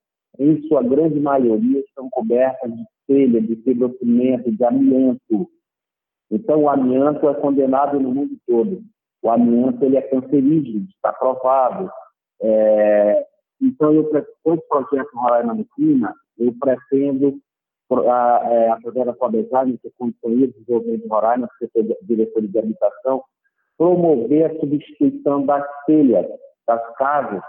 em 0.41 0.67
sua 0.69 0.83
grande 0.83 1.21
maioria, 1.21 1.81
estão 1.81 2.09
cobertas 2.09 2.73
de 2.75 2.85
telha, 3.07 3.43
de 3.43 3.57
fibrocimento, 3.57 4.51
de 4.51 4.65
amianto. 4.65 5.51
Então, 6.31 6.63
o 6.63 6.69
amianto 6.71 7.29
é 7.29 7.35
condenado 7.35 8.01
no 8.01 8.11
mundo 8.11 8.35
todo. 8.47 8.83
O 9.23 9.31
amianto 9.31 9.85
ele 9.85 9.99
é 9.99 10.03
cancerígeno, 10.03 10.87
está 10.89 11.13
provado. 11.13 11.91
É... 12.41 13.27
Então, 13.61 13.93
eu, 13.93 14.11
com 14.43 14.55
o 14.55 14.63
projeto 14.63 15.11
Roraima 15.15 15.55
Clima, 15.77 16.15
eu 16.39 16.55
pretendo 16.59 17.39
é, 17.93 18.71
através 18.71 19.07
da 19.07 19.15
Fabejar, 19.15 19.67
que 19.67 19.89
é 19.89 19.91
Conselho 19.99 20.47
de 20.47 20.53
Desenvolvimento 20.53 21.03
de 21.03 21.09
Roraima, 21.09 21.49
setor 21.59 21.83
de 21.83 21.97
diretor 22.03 22.41
de 22.41 22.59
habitação, 22.59 23.23
promover 23.77 24.51
a 24.51 24.61
substituição 24.61 25.45
das 25.45 25.67
telhas 25.85 26.27
das 26.67 26.97
casas 26.97 27.43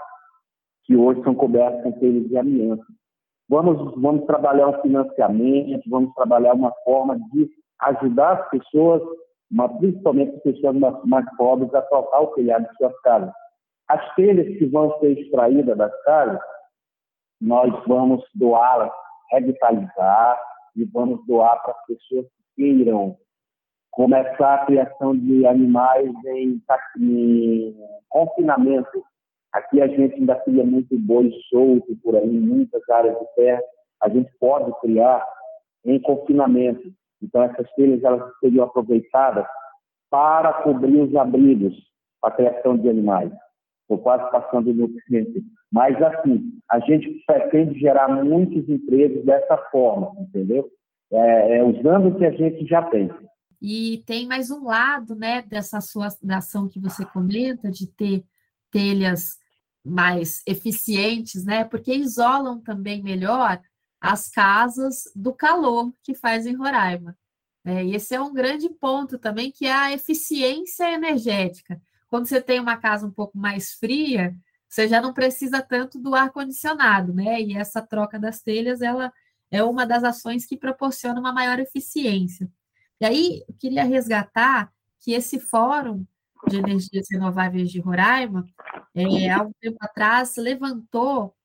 que 0.83 0.95
hoje 0.95 1.21
são 1.23 1.35
cobertas 1.35 1.83
com 1.83 1.91
telhas 1.93 2.27
de 2.27 2.37
amianto. 2.37 2.85
Vamos, 3.49 3.93
vamos 4.01 4.25
trabalhar 4.25 4.67
um 4.67 4.81
financiamento, 4.81 5.89
vamos 5.89 6.13
trabalhar 6.13 6.53
uma 6.53 6.71
forma 6.83 7.19
de 7.33 7.49
ajudar 7.81 8.33
as 8.33 8.49
pessoas, 8.49 9.01
mas 9.51 9.71
principalmente 9.77 10.35
as 10.35 10.43
pessoas 10.43 10.75
mais, 10.75 11.03
mais 11.03 11.25
pobres, 11.35 11.73
a 11.73 11.81
trocar 11.81 12.21
o 12.21 12.27
telhado 12.27 12.67
de 12.69 12.77
suas 12.77 12.97
casas. 13.01 13.31
As 13.89 14.15
telhas 14.15 14.47
que 14.57 14.65
vão 14.67 14.97
ser 14.99 15.19
extraídas 15.19 15.77
das 15.77 16.03
casas, 16.03 16.39
nós 17.41 17.73
vamos 17.85 18.23
doá-las, 18.35 18.91
revitalizar 19.31 20.39
e 20.75 20.85
vamos 20.85 21.25
doar 21.25 21.61
para 21.61 21.73
as 21.73 21.85
pessoas 21.85 22.25
que 22.25 22.63
queiram 22.63 23.17
começar 23.91 24.53
a 24.53 24.65
criação 24.65 25.15
de 25.15 25.45
animais 25.45 26.09
em, 26.25 26.61
em 26.97 27.75
confinamento. 28.09 29.03
Aqui 29.53 29.81
a 29.81 29.87
gente 29.87 30.15
ainda 30.15 30.35
cria 30.35 30.63
muito 30.63 30.97
boi 30.97 31.31
solto 31.49 31.95
por 32.03 32.15
aí, 32.15 32.27
muitas 32.27 32.81
áreas 32.89 33.17
de 33.19 33.25
terra. 33.35 33.61
A 34.01 34.09
gente 34.09 34.31
pode 34.39 34.71
criar 34.79 35.25
em 35.85 35.99
confinamento. 35.99 36.91
Então, 37.21 37.43
essas 37.43 37.69
telhas 37.73 38.03
elas 38.03 38.31
seriam 38.39 38.65
aproveitadas 38.65 39.45
para 40.09 40.53
cobrir 40.63 41.01
os 41.01 41.15
abrigos, 41.15 41.75
a 42.21 42.31
criação 42.31 42.77
de 42.77 42.89
animais. 42.89 43.31
Estou 43.81 43.99
quase 43.99 44.29
passando 44.31 44.73
no 44.73 44.89
cliente. 44.89 45.43
Mas, 45.71 46.01
assim, 46.01 46.51
a 46.69 46.79
gente 46.79 47.23
pretende 47.25 47.79
gerar 47.79 48.07
muitos 48.07 48.67
empregos 48.69 49.25
dessa 49.25 49.57
forma, 49.71 50.13
entendeu? 50.19 50.69
É, 51.11 51.57
é, 51.57 51.63
usando 51.63 52.07
o 52.07 52.15
que 52.17 52.25
a 52.25 52.31
gente 52.31 52.65
já 52.65 52.83
tem. 52.83 53.11
E 53.61 54.01
tem 54.07 54.27
mais 54.27 54.49
um 54.49 54.63
lado, 54.63 55.13
né, 55.13 55.41
dessa 55.41 55.81
sua 55.81 56.07
ação 56.07 56.67
que 56.67 56.79
você 56.79 57.05
comenta, 57.05 57.69
de 57.69 57.85
ter 57.85 58.23
telhas 58.71 59.40
mais 59.83 60.41
eficientes, 60.45 61.43
né, 61.43 61.63
porque 61.63 61.93
isolam 61.93 62.59
também 62.59 63.01
melhor 63.01 63.61
as 63.99 64.29
casas 64.29 65.03
do 65.15 65.33
calor 65.33 65.93
que 66.03 66.15
faz 66.15 66.45
em 66.45 66.55
Roraima. 66.55 67.17
É, 67.63 67.85
e 67.85 67.95
esse 67.95 68.15
é 68.15 68.21
um 68.21 68.33
grande 68.33 68.69
ponto 68.69 69.19
também, 69.19 69.51
que 69.51 69.65
é 69.65 69.71
a 69.71 69.91
eficiência 69.91 70.91
energética. 70.91 71.79
Quando 72.07 72.25
você 72.25 72.41
tem 72.41 72.59
uma 72.59 72.77
casa 72.77 73.05
um 73.05 73.11
pouco 73.11 73.37
mais 73.37 73.73
fria, 73.73 74.35
você 74.67 74.87
já 74.87 74.99
não 75.01 75.13
precisa 75.13 75.61
tanto 75.61 75.99
do 75.99 76.15
ar-condicionado, 76.15 77.13
né? 77.13 77.41
E 77.41 77.55
essa 77.55 77.81
troca 77.81 78.17
das 78.17 78.41
telhas, 78.41 78.81
ela 78.81 79.13
é 79.51 79.63
uma 79.63 79.85
das 79.85 80.03
ações 80.03 80.45
que 80.45 80.57
proporciona 80.57 81.19
uma 81.19 81.33
maior 81.33 81.59
eficiência. 81.59 82.49
E 82.99 83.05
aí, 83.05 83.43
eu 83.47 83.55
queria 83.59 83.83
resgatar 83.83 84.71
que 84.99 85.13
esse 85.13 85.39
fórum 85.39 86.05
de 86.47 86.57
energias 86.57 87.07
renováveis 87.09 87.71
de 87.71 87.79
Roraima, 87.79 88.45
é, 88.95 89.29
há 89.29 89.41
um 89.43 89.51
tempo 89.59 89.77
atrás, 89.81 90.35
levantou, 90.37 91.35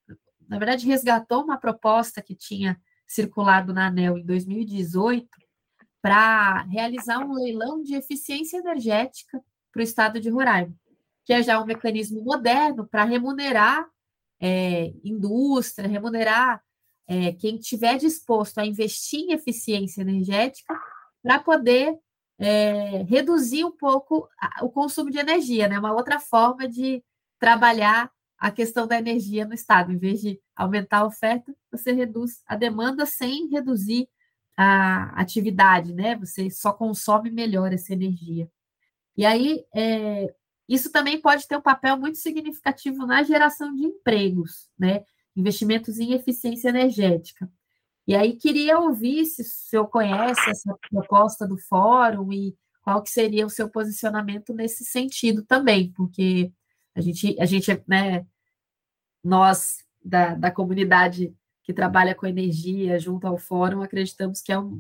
na 0.49 0.59
verdade, 0.59 0.87
resgatou 0.87 1.45
uma 1.45 1.59
proposta 1.59 2.23
que 2.23 2.35
tinha 2.35 2.81
circulado 3.07 3.73
na 3.73 3.87
ANEL 3.87 4.19
em 4.19 4.25
2018 4.25 5.29
para 6.03 6.62
realizar 6.62 7.19
um 7.19 7.35
leilão 7.35 7.83
de 7.83 7.95
eficiência 7.95 8.59
energética 8.59 9.43
para 9.73 9.81
o 9.81 9.83
estado 9.83 10.21
de 10.21 10.31
Roraima, 10.31 10.75
que 11.25 11.33
é 11.33 11.43
já 11.43 11.61
um 11.61 11.67
mecanismo 11.67 12.23
moderno 12.23 12.87
para 12.87 13.05
remunerar 13.05 13.87
é, 14.41 14.93
indústria, 15.05 15.88
remunerar 15.88 16.62
é, 17.09 17.33
quem 17.33 17.57
estiver 17.57 17.97
disposto 17.97 18.59
a 18.59 18.67
investir 18.67 19.21
em 19.21 19.33
eficiência 19.33 20.00
energética 20.03 20.75
para 21.23 21.38
poder 21.38 21.97
é, 22.38 23.02
reduzir 23.05 23.64
um 23.64 23.73
pouco 23.73 24.28
o 24.62 24.69
consumo 24.69 25.11
de 25.11 25.19
energia, 25.19 25.69
né? 25.69 25.78
Uma 25.78 25.93
outra 25.93 26.21
forma 26.21 26.69
de 26.69 27.02
trabalhar 27.38 28.11
a 28.38 28.50
questão 28.50 28.87
da 28.87 28.99
energia 28.99 29.47
no 29.47 29.55
estado. 29.55 29.93
Em 29.93 29.99
vez 29.99 30.21
de 30.21 30.40
aumentar 30.55 30.99
a 30.99 31.07
oferta, 31.07 31.55
você 31.71 31.93
reduz 31.93 32.43
a 32.47 32.57
demanda 32.57 33.07
sem 33.07 33.49
reduzir 33.49 34.09
a 34.57 35.21
atividade, 35.21 35.95
né? 35.95 36.17
Você 36.17 36.50
só 36.50 36.73
consome 36.73 37.30
melhor 37.30 37.73
essa 37.73 37.93
energia. 37.93 38.50
E 39.17 39.25
aí, 39.25 39.65
é, 39.75 40.34
isso 40.69 40.91
também 40.91 41.21
pode 41.21 41.47
ter 41.47 41.56
um 41.56 41.63
papel 41.63 41.97
muito 41.97 42.19
significativo 42.19 43.06
na 43.06 43.23
geração 43.23 43.75
de 43.75 43.84
empregos, 43.84 44.69
né? 44.78 45.04
Investimentos 45.34 45.99
em 45.99 46.13
eficiência 46.13 46.69
energética. 46.69 47.50
E 48.06 48.14
aí 48.14 48.34
queria 48.34 48.78
ouvir 48.78 49.25
se 49.25 49.42
o 49.42 49.45
senhor 49.45 49.86
conhece 49.88 50.49
essa 50.49 50.76
proposta 50.90 51.47
do 51.47 51.58
fórum 51.58 52.32
e 52.32 52.54
qual 52.82 53.02
que 53.02 53.10
seria 53.10 53.45
o 53.45 53.50
seu 53.50 53.69
posicionamento 53.69 54.54
nesse 54.54 54.84
sentido 54.84 55.45
também, 55.45 55.92
porque 55.92 56.52
a 56.95 57.00
gente, 57.00 57.36
a 57.40 57.45
gente 57.45 57.82
né, 57.86 58.25
nós 59.25 59.84
da, 60.04 60.34
da 60.34 60.50
comunidade 60.52 61.34
que 61.64 61.75
trabalha 61.75 62.14
com 62.14 62.28
energia 62.28 62.97
junto 62.97 63.26
ao 63.26 63.36
fórum, 63.36 63.82
acreditamos 63.82 64.40
que 64.40 64.52
é 64.52 64.58
uma 64.58 64.78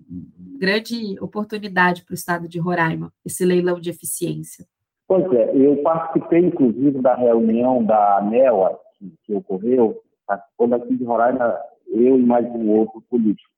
grande 0.56 1.18
oportunidade 1.20 2.04
para 2.04 2.12
o 2.12 2.14
estado 2.14 2.48
de 2.48 2.60
Roraima, 2.60 3.12
esse 3.24 3.44
leilão 3.44 3.80
de 3.80 3.90
eficiência. 3.90 4.64
Pois 5.08 5.24
é, 5.32 5.50
eu 5.52 5.82
participei, 5.82 6.46
inclusive, 6.46 7.02
da 7.02 7.16
reunião 7.16 7.84
da 7.84 8.18
ANEL 8.18 8.80
que, 8.96 9.12
que 9.24 9.34
ocorreu, 9.34 10.00
participou 10.24 10.68
daqui 10.68 10.96
de 10.96 11.04
Roraima 11.04 11.58
eu 11.88 12.18
e 12.18 12.22
mais 12.22 12.46
um 12.46 12.70
outro 12.70 13.02
político, 13.08 13.50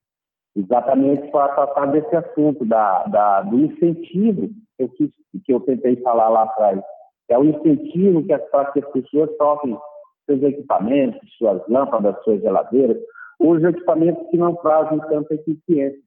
exatamente 0.56 1.30
para 1.30 1.54
tratar 1.54 1.86
desse 1.86 2.14
assunto, 2.14 2.64
da, 2.64 3.04
da, 3.04 3.42
do 3.42 3.58
incentivo 3.60 4.48
que 4.76 4.82
eu, 4.82 4.88
quis, 4.90 5.10
que 5.44 5.52
eu 5.52 5.60
tentei 5.60 5.96
falar 6.02 6.28
lá 6.28 6.44
atrás. 6.44 6.80
É 7.28 7.38
o 7.38 7.44
incentivo 7.44 8.24
que 8.24 8.32
as, 8.32 8.42
que 8.72 8.80
as 8.80 8.92
pessoas 8.92 9.30
troquem 9.36 9.78
seus 10.26 10.42
equipamentos, 10.42 11.20
suas 11.36 11.66
lâmpadas, 11.68 12.22
suas 12.22 12.40
geladeiras, 12.40 12.98
os 13.38 13.62
equipamentos 13.62 14.28
que 14.30 14.36
não 14.36 14.54
trazem 14.56 14.98
tanta 15.00 15.34
eficiência. 15.34 16.00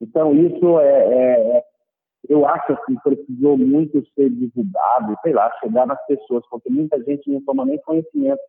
Então, 0.00 0.32
isso 0.34 0.80
é, 0.80 0.86
é, 0.86 1.56
é 1.58 1.64
eu 2.28 2.46
acho 2.46 2.76
que 2.84 2.94
precisou 3.02 3.56
muito 3.56 4.04
ser 4.14 4.30
divulgado, 4.30 5.16
sei 5.22 5.32
lá, 5.32 5.50
chegar 5.60 5.86
nas 5.86 6.04
pessoas, 6.06 6.44
porque 6.50 6.70
muita 6.70 7.02
gente 7.04 7.30
não 7.30 7.40
toma 7.42 7.64
nem 7.64 7.78
conhecimento 7.78 8.40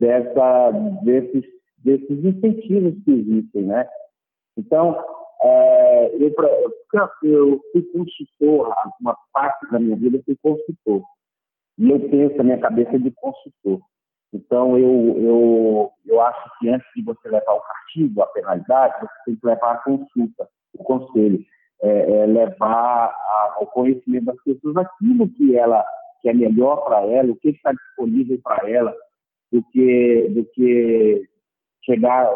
dessa, 0.00 0.70
desses 1.02 1.44
desses 1.78 2.24
incentivos 2.24 2.94
que 3.04 3.12
existem, 3.12 3.62
né? 3.62 3.88
Então, 4.56 4.98
é, 5.42 6.14
eu, 6.16 6.34
eu 7.22 7.62
fui 7.72 7.82
consultor, 7.92 8.74
uma 9.00 9.16
parte 9.32 9.70
da 9.70 9.78
minha 9.78 9.96
vida 9.96 10.18
eu 10.18 10.22
fui 10.24 10.36
consultor. 10.42 11.02
E 11.78 11.90
eu 11.90 12.00
penso, 12.08 12.40
a 12.40 12.44
minha 12.44 12.58
cabeça 12.58 12.98
de 12.98 13.10
consultor. 13.10 13.80
Então, 14.32 14.78
eu, 14.78 15.16
eu, 15.18 15.90
eu 16.06 16.20
acho 16.20 16.58
que 16.58 16.68
antes 16.68 16.86
de 16.96 17.02
você 17.02 17.28
levar 17.28 17.52
o 17.52 17.60
castigo, 17.60 18.22
a 18.22 18.26
penalidade, 18.28 19.00
você 19.00 19.14
tem 19.26 19.36
que 19.36 19.46
levar 19.46 19.72
a 19.72 19.78
consulta, 19.78 20.48
o 20.74 20.84
conselho. 20.84 21.44
É, 21.82 22.22
é 22.22 22.26
levar 22.26 23.08
a, 23.08 23.66
conhecimento 23.72 24.24
das 24.24 24.42
pessoas 24.42 24.78
aquilo 24.78 25.28
que 25.28 25.54
ela 25.54 25.84
que 26.22 26.30
é 26.30 26.32
melhor 26.32 26.84
para 26.84 27.02
ela, 27.02 27.30
o 27.30 27.36
que 27.36 27.50
está 27.50 27.72
disponível 27.72 28.40
para 28.42 28.68
ela, 28.68 28.96
do 29.52 29.62
que, 29.70 30.28
do 30.30 30.44
que 30.46 31.28
chegar 31.86 32.28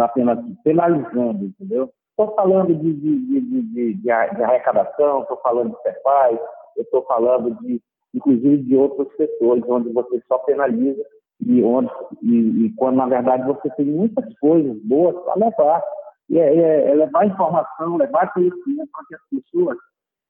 apenas 0.00 0.38
penalizando, 0.62 1.46
entendeu? 1.46 1.90
Estou 2.10 2.34
falando 2.36 2.74
de, 2.74 2.92
de, 2.92 3.40
de, 3.40 3.94
de, 3.94 4.10
arrecadação, 4.10 5.22
estou 5.22 5.36
falando 5.38 5.74
de 5.74 5.82
CEPAI, 5.82 6.38
estou 6.76 7.02
falando 7.06 7.54
de, 7.62 7.80
inclusive, 8.14 8.58
de 8.58 8.76
outros 8.76 9.08
setores, 9.16 9.64
onde 9.66 9.92
você 9.92 10.22
só 10.28 10.38
penaliza 10.38 11.02
e, 11.44 11.62
onde, 11.62 11.90
e, 12.22 12.66
e 12.66 12.72
quando, 12.76 12.96
na 12.96 13.06
verdade, 13.06 13.46
você 13.46 13.68
tem 13.70 13.86
muitas 13.86 14.26
coisas 14.38 14.76
boas 14.84 15.16
para 15.24 15.46
levar. 15.46 15.82
E 16.30 16.38
é, 16.38 16.56
é, 16.56 16.90
é 16.90 16.94
levar 16.94 17.26
informação, 17.26 17.96
levar 17.96 18.32
conhecimento 18.32 18.88
para 18.92 19.04
que 19.08 19.14
as 19.14 19.42
pessoas 19.42 19.76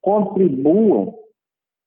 contribuam 0.01 1.15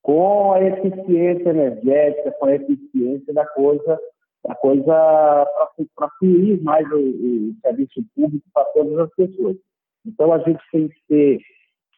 com 0.01 0.53
a 0.53 0.61
eficiência 0.61 1.49
energética, 1.49 2.31
com 2.39 2.45
a 2.45 2.55
eficiência 2.55 3.33
da 3.33 3.45
coisa 3.47 3.99
a 4.45 4.55
coisa 4.55 5.47
para 5.95 6.09
fluir 6.19 6.61
mais 6.63 6.89
o, 6.91 6.97
o, 6.97 7.55
serviço 7.61 8.03
público 8.15 8.45
para 8.53 8.65
todas 8.65 8.99
as 8.99 9.15
pessoas. 9.15 9.57
Então, 10.05 10.31
a 10.33 10.39
gente 10.39 10.61
tem 10.71 10.87
que 10.87 11.01
ter. 11.07 11.39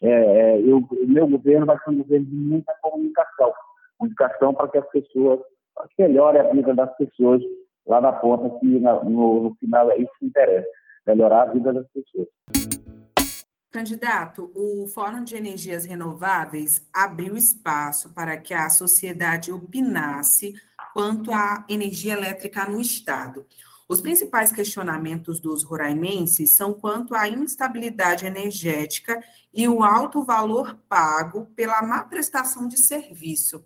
É, 0.02 0.10
é, 0.10 0.62
eu, 0.62 0.78
o 0.78 1.08
meu 1.08 1.28
governo 1.28 1.66
vai 1.66 1.78
ser 1.80 1.90
um 1.90 1.98
governo 1.98 2.26
de 2.26 2.36
muita 2.36 2.74
comunicação 2.82 3.54
comunicação 4.00 4.54
para 4.54 4.70
que 4.70 4.78
as 4.78 4.90
pessoas, 4.90 5.42
para 5.76 5.88
que 5.90 6.02
melhore 6.02 6.40
a 6.40 6.52
vida 6.52 6.74
das 6.74 6.96
pessoas 6.96 7.42
lá 7.86 8.00
na 8.00 8.14
ponta, 8.14 8.58
que 8.60 8.80
na, 8.80 9.04
no, 9.04 9.44
no 9.44 9.56
final 9.56 9.92
é 9.92 9.98
isso 9.98 10.12
que 10.20 10.26
interessa 10.26 10.68
melhorar 11.06 11.44
a 11.44 11.54
vida 11.54 11.74
das 11.74 11.86
pessoas. 11.92 12.28
Candidato, 13.72 14.52
o 14.56 14.88
Fórum 14.88 15.24
de 15.24 15.36
Energias 15.36 15.86
Renováveis 15.86 16.88
abriu 16.92 17.36
espaço 17.38 18.12
para 18.14 18.36
que 18.38 18.54
a 18.54 18.70
sociedade 18.70 19.52
opinasse 19.52 20.54
quanto 20.94 21.32
à 21.32 21.66
energia 21.70 22.14
elétrica 22.14 22.66
no 22.66 22.80
Estado. 22.80 23.46
Os 23.88 24.02
principais 24.02 24.52
questionamentos 24.52 25.40
dos 25.40 25.64
roraimenses 25.64 26.52
são 26.52 26.74
quanto 26.74 27.16
à 27.16 27.28
instabilidade 27.28 28.26
energética 28.26 29.20
e 29.52 29.68
o 29.68 29.84
alto 29.84 30.24
valor 30.24 30.78
pago 30.88 31.48
pela 31.56 31.82
má 31.82 32.04
prestação 32.04 32.68
de 32.68 32.78
serviço. 32.78 33.66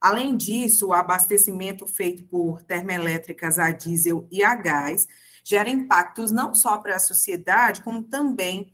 Além 0.00 0.36
disso, 0.36 0.88
o 0.88 0.92
abastecimento 0.92 1.86
feito 1.86 2.22
por 2.24 2.62
termoelétricas 2.62 3.58
a 3.58 3.72
diesel 3.72 4.28
e 4.30 4.44
a 4.44 4.54
gás 4.54 5.08
gera 5.42 5.68
impactos 5.68 6.30
não 6.30 6.54
só 6.54 6.78
para 6.78 6.96
a 6.96 7.00
sociedade, 7.00 7.82
como 7.82 8.02
também 8.02 8.72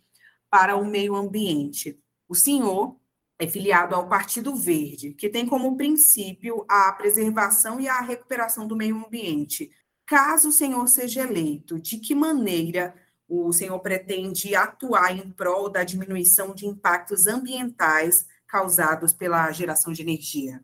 para 0.50 0.76
o 0.76 0.84
meio 0.84 1.14
ambiente. 1.16 1.98
O 2.28 2.34
senhor 2.34 2.96
é 3.42 3.46
filiado 3.48 3.96
ao 3.96 4.08
Partido 4.08 4.54
Verde, 4.54 5.14
que 5.14 5.28
tem 5.28 5.44
como 5.46 5.76
princípio 5.76 6.64
a 6.68 6.92
preservação 6.92 7.80
e 7.80 7.88
a 7.88 8.00
recuperação 8.00 8.68
do 8.68 8.76
meio 8.76 9.04
ambiente. 9.04 9.68
Caso 10.06 10.50
o 10.50 10.52
senhor 10.52 10.86
seja 10.86 11.22
eleito, 11.22 11.80
de 11.80 11.98
que 11.98 12.14
maneira 12.14 12.94
o 13.28 13.52
senhor 13.52 13.80
pretende 13.80 14.54
atuar 14.54 15.10
em 15.10 15.28
prol 15.32 15.68
da 15.68 15.82
diminuição 15.82 16.54
de 16.54 16.66
impactos 16.66 17.26
ambientais 17.26 18.28
causados 18.46 19.12
pela 19.12 19.50
geração 19.50 19.92
de 19.92 20.02
energia? 20.02 20.60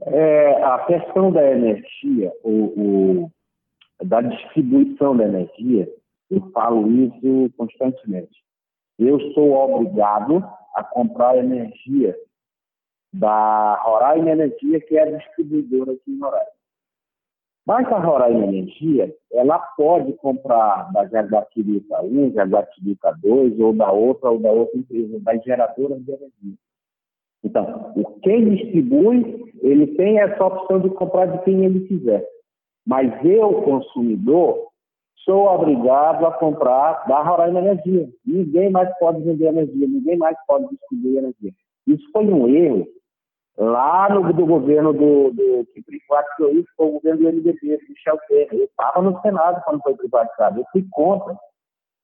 É, 0.00 0.62
a 0.62 0.78
questão 0.86 1.32
da 1.32 1.42
energia, 1.50 2.32
o, 2.44 3.24
o, 3.24 3.32
da 4.04 4.20
distribuição 4.20 5.16
da 5.16 5.24
energia, 5.24 5.92
eu 6.30 6.50
falo 6.52 6.88
isso 6.88 7.50
constantemente. 7.56 8.42
Eu 8.96 9.18
sou 9.32 9.54
obrigado 9.54 10.44
a 10.74 10.82
comprar 10.82 11.36
energia 11.36 12.16
da 13.12 13.74
Roraima 13.82 14.30
Energia, 14.30 14.80
que 14.80 14.96
é 14.96 15.02
a 15.02 15.18
distribuidora 15.18 15.92
aqui 15.92 16.10
em 16.10 16.18
Roraima. 16.18 16.46
Mas 17.66 17.86
a 17.92 17.98
Roraima 17.98 18.44
Energia, 18.44 19.14
ela 19.32 19.58
pode 19.76 20.12
comprar 20.14 20.90
da 20.92 21.06
Jaguatirica 21.06 22.02
1, 22.02 22.32
Jaguatirica 22.32 23.16
2, 23.22 23.60
ou 23.60 23.72
da 23.72 23.92
outra, 23.92 24.30
ou 24.30 24.38
da 24.38 24.50
outra 24.50 24.78
empresa, 24.78 25.20
das 25.20 25.42
geradoras 25.44 26.02
de 26.02 26.10
energia. 26.10 26.54
Então, 27.44 27.92
quem 28.22 28.50
distribui, 28.50 29.52
ele 29.60 29.88
tem 29.96 30.18
essa 30.20 30.44
opção 30.44 30.80
de 30.80 30.90
comprar 30.90 31.26
de 31.26 31.44
quem 31.44 31.64
ele 31.64 31.86
quiser. 31.86 32.26
Mas 32.86 33.12
eu, 33.24 33.62
consumidor, 33.62 34.71
sou 35.24 35.46
obrigado 35.46 36.26
a 36.26 36.32
comprar 36.32 37.04
da 37.06 37.22
Roraima 37.22 37.60
Energia. 37.60 38.08
Ninguém 38.26 38.70
mais 38.70 38.88
pode 38.98 39.22
vender 39.22 39.46
energia, 39.46 39.86
ninguém 39.86 40.16
mais 40.16 40.36
pode 40.46 40.68
distribuir 40.68 41.18
energia. 41.18 41.52
Isso 41.86 42.04
foi 42.12 42.26
um 42.26 42.48
erro 42.48 42.86
lá 43.56 44.08
no 44.08 44.32
do 44.32 44.46
governo 44.46 44.92
do, 44.92 45.30
do 45.30 45.66
que 45.72 45.82
privatizou 45.82 46.52
isso, 46.52 46.68
foi 46.76 46.86
o 46.86 46.92
governo 46.92 47.20
do 47.20 47.28
MDB, 47.28 47.78
Michel 47.88 48.18
Temer. 48.28 48.48
Eu 48.52 48.64
estava 48.64 49.02
no 49.02 49.20
Senado 49.20 49.62
quando 49.64 49.82
foi 49.82 49.94
privatizado, 49.94 50.60
eu 50.60 50.66
fui 50.72 50.86
contra. 50.90 51.36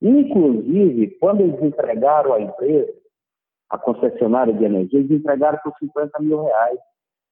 Inclusive, 0.01 1.17
quando 1.19 1.41
eles 1.41 1.61
entregaram 1.61 2.33
a 2.33 2.41
empresa, 2.41 2.93
a 3.69 3.77
concessionária 3.77 4.53
de 4.53 4.63
energia, 4.63 4.99
eles 4.99 5.11
entregaram 5.11 5.59
por 5.63 5.73
50 5.77 6.19
mil 6.21 6.43
reais. 6.43 6.79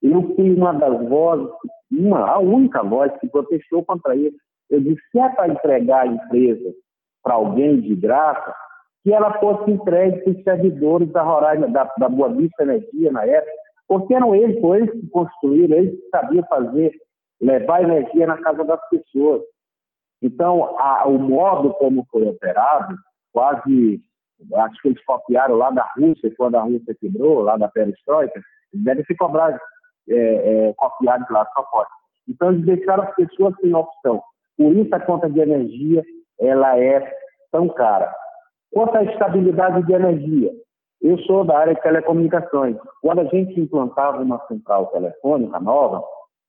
Eu 0.01 0.35
fui 0.35 0.53
uma 0.53 0.73
das 0.73 1.07
vozes, 1.07 1.49
uma, 1.91 2.29
a 2.29 2.39
única 2.39 2.83
voz 2.83 3.11
que 3.19 3.27
protestou 3.29 3.83
contra 3.83 4.15
isso. 4.15 4.37
Eu 4.69 4.81
disse, 4.81 5.01
se 5.11 5.19
é 5.19 5.29
para 5.29 5.49
entregar 5.49 6.03
a 6.03 6.07
empresa 6.07 6.73
para 7.23 7.35
alguém 7.35 7.81
de 7.81 7.95
graça, 7.95 8.53
que 9.03 9.13
ela 9.13 9.39
fosse 9.39 9.71
entregue 9.71 10.19
para 10.21 10.31
os 10.31 10.43
servidores 10.43 11.09
da 11.11 11.21
Roraima, 11.21 11.67
da, 11.69 11.85
da 11.97 12.09
Boa 12.09 12.29
Vista 12.29 12.63
Energia 12.63 13.11
na 13.11 13.25
época, 13.25 13.51
porque 13.87 14.13
eram 14.13 14.35
eles, 14.35 14.59
foi 14.59 14.79
eles 14.79 14.91
que 14.91 15.09
construíram, 15.09 15.77
eles 15.77 15.91
que 15.91 16.09
sabiam 16.09 16.43
fazer, 16.47 16.91
levar 17.39 17.83
energia 17.83 18.27
na 18.27 18.37
casa 18.37 18.65
das 18.65 18.79
pessoas. 18.89 19.41
Então, 20.21 20.77
a, 20.77 21.07
o 21.07 21.17
modo 21.17 21.73
como 21.75 22.05
foi 22.11 22.27
operado, 22.27 22.97
quase, 23.31 24.01
acho 24.55 24.81
que 24.81 24.89
eles 24.89 25.05
copiaram 25.05 25.55
lá 25.55 25.69
da 25.69 25.89
Rússia, 25.97 26.33
quando 26.37 26.55
a 26.55 26.63
Rússia 26.63 26.95
quebrou, 26.99 27.41
lá 27.41 27.55
da 27.55 27.69
perestroika, 27.69 28.41
eles 28.73 28.85
devem 28.85 29.05
se 29.05 29.15
cobrar, 29.15 29.57
é, 30.09 30.15
é, 30.69 30.73
copiados 30.73 31.29
lá, 31.29 31.47
só 31.55 31.63
pode. 31.63 31.89
Então, 32.27 32.51
eles 32.51 32.65
deixaram 32.65 33.03
as 33.03 33.15
pessoas 33.15 33.55
sem 33.61 33.73
opção. 33.73 34.21
Por 34.57 34.75
isso, 34.75 34.93
a 34.93 34.99
conta 34.99 35.29
de 35.29 35.39
energia 35.39 36.03
ela 36.39 36.79
é 36.79 37.15
tão 37.51 37.67
cara. 37.69 38.13
Quanto 38.71 38.95
à 38.95 39.03
estabilidade 39.03 39.85
de 39.85 39.93
energia, 39.93 40.51
eu 41.01 41.17
sou 41.19 41.45
da 41.45 41.57
área 41.57 41.75
de 41.75 41.81
telecomunicações. 41.81 42.75
Quando 43.01 43.21
a 43.21 43.25
gente 43.25 43.59
implantava 43.59 44.21
uma 44.21 44.45
central 44.47 44.87
telefônica 44.87 45.59
nova, 45.59 46.03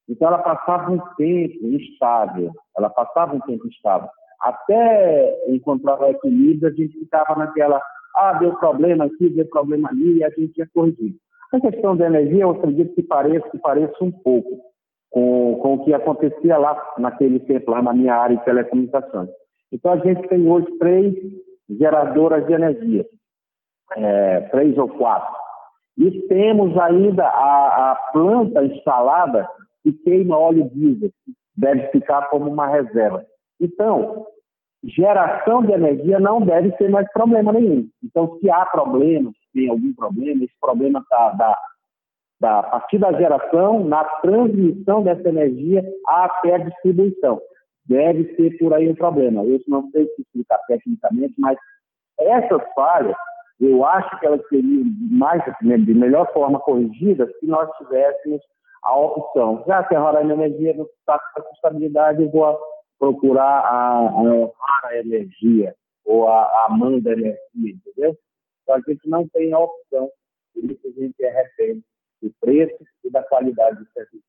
então 0.09 0.29
ela 0.29 0.39
passava 0.39 0.91
um 0.91 0.99
tempo 1.17 1.67
instável, 1.67 2.51
ela 2.77 2.89
passava 2.89 3.37
um 3.37 3.41
tempo 3.41 3.67
instável. 3.67 4.09
Até 4.41 5.37
encontrar 5.49 6.01
o 6.01 6.07
equilíbrio, 6.07 6.69
a 6.69 6.75
gente 6.75 6.99
ficava 6.99 7.35
naquela, 7.37 7.81
ah, 8.17 8.33
deu 8.35 8.55
problema 8.55 9.05
aqui, 9.05 9.29
deu 9.31 9.47
problema 9.49 9.89
ali, 9.91 10.19
e 10.19 10.25
a 10.25 10.31
gente 10.31 10.57
ia 10.57 10.69
corrigir. 10.73 11.15
A 11.53 11.61
questão 11.61 11.97
da 11.97 12.07
energia, 12.07 12.43
eu 12.43 12.51
acredito 12.51 12.95
que 12.95 13.03
pareça, 13.03 13.49
que 13.51 13.59
pareça 13.59 13.97
um 14.03 14.11
pouco 14.11 14.61
com, 15.11 15.59
com 15.63 15.75
o 15.75 15.85
que 15.85 15.95
acontecia 15.95 16.57
lá 16.59 16.81
naquele 16.99 17.41
tempo, 17.41 17.71
lá 17.71 17.83
na 17.83 17.93
minha 17.93 18.15
área 18.15 18.37
de 18.37 18.45
telecomunicações. 18.45 19.29
Então, 19.73 19.93
a 19.93 19.99
gente 19.99 20.27
tem 20.29 20.49
hoje 20.49 20.67
três 20.79 21.15
geradoras 21.69 22.47
de 22.47 22.53
energia 22.53 23.05
é, 23.97 24.41
três 24.51 24.77
ou 24.77 24.89
quatro. 24.89 25.35
E 25.97 26.11
temos 26.29 26.77
ainda 26.79 27.25
a, 27.25 27.93
a 27.93 27.95
planta 28.13 28.65
instalada 28.65 29.49
que 29.83 29.93
queima 29.93 30.39
óleo 30.39 30.71
diesel, 30.71 31.11
deve 31.57 31.89
ficar 31.89 32.29
como 32.29 32.51
uma 32.51 32.67
reserva. 32.67 33.25
Então, 33.61 34.27
geração 34.85 35.63
de 35.63 35.73
energia 35.73 36.21
não 36.21 36.41
deve 36.41 36.77
ser 36.77 36.89
mais 36.89 37.11
problema 37.13 37.53
nenhum. 37.53 37.89
Então, 38.03 38.39
se 38.39 38.49
há 38.51 38.65
problema, 38.67 39.31
se 39.31 39.53
tem 39.53 39.69
algum 39.69 39.93
problema, 39.95 40.45
esse 40.45 40.55
problema 40.61 41.01
está 41.01 41.57
da, 42.41 42.61
a 42.61 42.63
partir 42.63 42.99
da 42.99 43.13
geração, 43.13 43.85
na 43.85 44.05
transmissão 44.05 45.03
dessa 45.03 45.29
energia 45.29 45.85
até 46.07 46.55
a 46.55 46.59
distribuição. 46.59 47.41
Deve 47.87 48.35
ser 48.37 48.57
por 48.59 48.75
aí 48.75 48.91
o 48.91 48.97
problema. 48.97 49.45
Eu 49.45 49.61
não 49.67 49.91
sei 49.91 50.07
se 50.07 50.23
explicar 50.23 50.59
tecnicamente, 50.69 51.35
mas 51.39 51.59
essas 52.19 52.63
falhas 52.75 53.17
eu 53.61 53.85
acho 53.85 54.21
que 54.21 54.27
elas 54.27 54.41
seriam 54.49 54.85
mais, 55.11 55.43
de 55.61 55.95
melhor 55.95 56.33
forma 56.33 56.61
corrigidas 56.61 57.29
se 57.41 57.47
nós 57.47 57.69
tivéssemos 57.77 58.41
a 58.85 58.97
opção. 58.97 59.65
Já 59.67 59.83
que 59.83 59.97
a 59.97 60.01
Roraima 60.01 60.33
Energia 60.33 60.75
não 60.75 60.85
está 60.85 61.19
com 61.35 61.43
sustentabilidade, 61.43 62.23
eu 62.23 62.31
vou 62.31 62.59
procurar 62.99 63.61
a, 63.65 64.09
a, 64.09 64.89
a 64.89 64.99
energia 64.99 65.75
ou 66.05 66.29
a 66.29 66.67
Amanda 66.67 67.13
Energia, 67.13 67.39
entendeu? 67.55 68.17
Então 68.63 68.77
a 68.77 68.81
gente 68.81 69.09
não 69.09 69.27
tem 69.29 69.53
a 69.53 69.59
opção, 69.59 70.09
por 70.55 70.65
isso 70.65 70.87
a 70.87 71.01
gente 71.01 71.25
é 71.25 71.31
refém 71.31 71.83
do 72.23 72.33
preço 72.41 72.85
e 73.05 73.11
da 73.11 73.23
qualidade 73.23 73.79
do 73.79 73.93
serviço. 73.93 74.25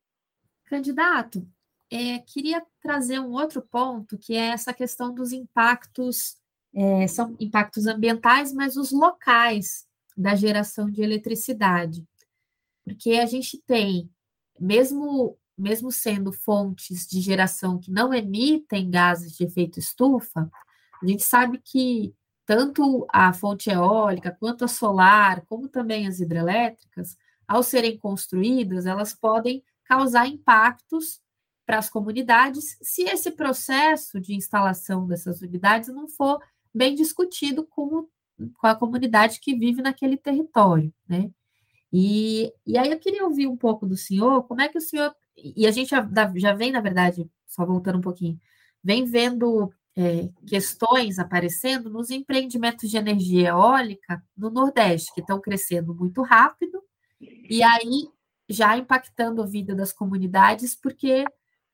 Candidato, 0.64 1.46
é, 1.90 2.18
queria 2.20 2.64
trazer 2.80 3.18
um 3.18 3.32
outro 3.32 3.60
ponto, 3.62 4.16
que 4.16 4.34
é 4.34 4.48
essa 4.48 4.72
questão 4.72 5.12
dos 5.12 5.32
impactos 5.32 6.40
é, 6.74 7.06
são 7.06 7.36
impactos 7.40 7.86
ambientais, 7.86 8.52
mas 8.52 8.76
os 8.76 8.92
locais 8.92 9.86
da 10.16 10.34
geração 10.34 10.90
de 10.90 11.02
eletricidade. 11.02 12.06
Porque 12.84 13.12
a 13.14 13.26
gente 13.26 13.58
tem, 13.66 14.10
mesmo, 14.58 15.36
mesmo 15.56 15.90
sendo 15.90 16.32
fontes 16.32 17.06
de 17.06 17.20
geração 17.20 17.78
que 17.78 17.90
não 17.90 18.14
emitem 18.14 18.90
gases 18.90 19.32
de 19.36 19.44
efeito 19.44 19.78
estufa, 19.78 20.50
a 21.02 21.06
gente 21.06 21.22
sabe 21.22 21.58
que 21.58 22.14
tanto 22.46 23.06
a 23.08 23.32
fonte 23.32 23.70
eólica, 23.70 24.36
quanto 24.38 24.64
a 24.64 24.68
solar, 24.68 25.44
como 25.46 25.68
também 25.68 26.06
as 26.06 26.20
hidrelétricas, 26.20 27.16
ao 27.50 27.64
serem 27.64 27.98
construídas, 27.98 28.86
elas 28.86 29.12
podem 29.12 29.60
causar 29.82 30.28
impactos 30.28 31.20
para 31.66 31.78
as 31.78 31.90
comunidades 31.90 32.78
se 32.80 33.02
esse 33.02 33.32
processo 33.32 34.20
de 34.20 34.36
instalação 34.36 35.04
dessas 35.04 35.40
unidades 35.42 35.88
não 35.88 36.06
for 36.06 36.40
bem 36.72 36.94
discutido 36.94 37.66
com, 37.66 38.06
com 38.54 38.66
a 38.68 38.74
comunidade 38.76 39.40
que 39.40 39.52
vive 39.56 39.82
naquele 39.82 40.16
território, 40.16 40.94
né? 41.08 41.28
E, 41.92 42.52
e 42.64 42.78
aí 42.78 42.88
eu 42.88 43.00
queria 43.00 43.24
ouvir 43.24 43.48
um 43.48 43.56
pouco 43.56 43.84
do 43.84 43.96
senhor, 43.96 44.44
como 44.44 44.60
é 44.60 44.68
que 44.68 44.78
o 44.78 44.80
senhor, 44.80 45.12
e 45.36 45.66
a 45.66 45.72
gente 45.72 45.90
já, 45.90 46.08
já 46.36 46.54
vem, 46.54 46.70
na 46.70 46.80
verdade, 46.80 47.28
só 47.48 47.66
voltando 47.66 47.98
um 47.98 48.00
pouquinho, 48.00 48.38
vem 48.80 49.04
vendo 49.04 49.72
é, 49.96 50.28
questões 50.46 51.18
aparecendo 51.18 51.90
nos 51.90 52.10
empreendimentos 52.10 52.88
de 52.88 52.96
energia 52.96 53.48
eólica 53.48 54.22
no 54.36 54.50
Nordeste, 54.50 55.12
que 55.12 55.20
estão 55.20 55.40
crescendo 55.40 55.92
muito 55.92 56.22
rápido, 56.22 56.80
e 57.20 57.62
aí 57.62 58.08
já 58.48 58.76
impactando 58.76 59.42
a 59.42 59.46
vida 59.46 59.74
das 59.74 59.92
comunidades, 59.92 60.74
porque 60.74 61.24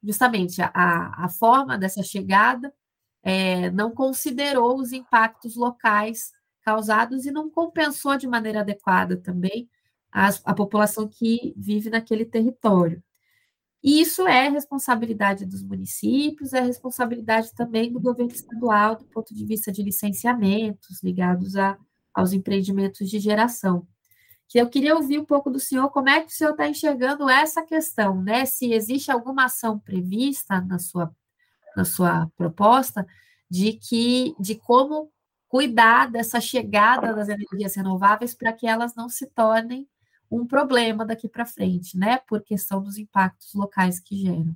justamente 0.03 0.61
a, 0.61 1.25
a 1.25 1.29
forma 1.29 1.79
dessa 1.79 2.03
chegada 2.03 2.73
é, 3.23 3.71
não 3.71 3.91
considerou 3.91 4.79
os 4.79 4.93
impactos 4.93 5.57
locais 5.57 6.33
causados 6.63 7.27
e 7.27 7.31
não 7.31 7.51
compensou 7.51 8.17
de 8.17 8.27
maneira 8.27 8.61
adequada 8.61 9.17
também 9.17 9.69
a, 10.13 10.29
a 10.45 10.55
população 10.55 11.09
que 11.09 11.55
vive 11.57 11.91
naquele 11.91 12.25
território. 12.25 13.03
E 13.83 14.01
isso 14.01 14.27
é 14.27 14.49
responsabilidade 14.49 15.47
dos 15.47 15.63
municípios, 15.63 16.53
é 16.53 16.61
responsabilidade 16.61 17.55
também 17.55 17.93
do 17.93 18.01
governo 18.01 18.33
estadual, 18.33 18.97
do 18.97 19.05
ponto 19.05 19.35
de 19.35 19.45
vista 19.45 19.71
de 19.71 19.83
licenciamentos 19.83 21.03
ligados 21.03 21.57
a, 21.57 21.79
aos 22.13 22.33
empreendimentos 22.33 23.09
de 23.09 23.19
geração. 23.21 23.87
Que 24.49 24.59
eu 24.59 24.69
queria 24.69 24.95
ouvir 24.95 25.19
um 25.19 25.25
pouco 25.25 25.51
do 25.51 25.59
senhor, 25.59 25.91
como 25.91 26.09
é 26.09 26.21
que 26.21 26.29
o 26.29 26.35
senhor 26.35 26.53
está 26.53 26.69
enxergando 26.69 27.29
essa 27.29 27.63
questão, 27.63 28.23
né? 28.23 28.45
Se 28.47 28.73
existe 28.73 29.11
alguma 29.11 29.47
ação 29.47 29.79
prevista 29.79 30.61
na 30.61 30.79
sua, 30.79 31.11
na 31.77 31.85
sua 31.85 32.31
proposta 32.37 33.07
de 33.51 33.73
que 33.73 34.35
de 34.39 34.55
como 34.55 35.11
cuidar 35.49 36.11
dessa 36.11 36.41
chegada 36.41 37.15
das 37.15 37.29
energias 37.29 37.75
renováveis 37.75 38.35
para 38.35 38.53
que 38.53 38.67
elas 38.67 38.95
não 38.95 39.09
se 39.09 39.27
tornem 39.27 39.87
um 40.31 40.47
problema 40.47 41.05
daqui 41.05 41.29
para 41.29 41.47
frente, 41.47 41.97
né? 41.97 42.19
Por 42.29 42.43
questão 42.43 42.83
dos 42.83 42.99
impactos 42.99 43.55
locais 43.55 44.01
que 44.01 44.17
geram. 44.17 44.55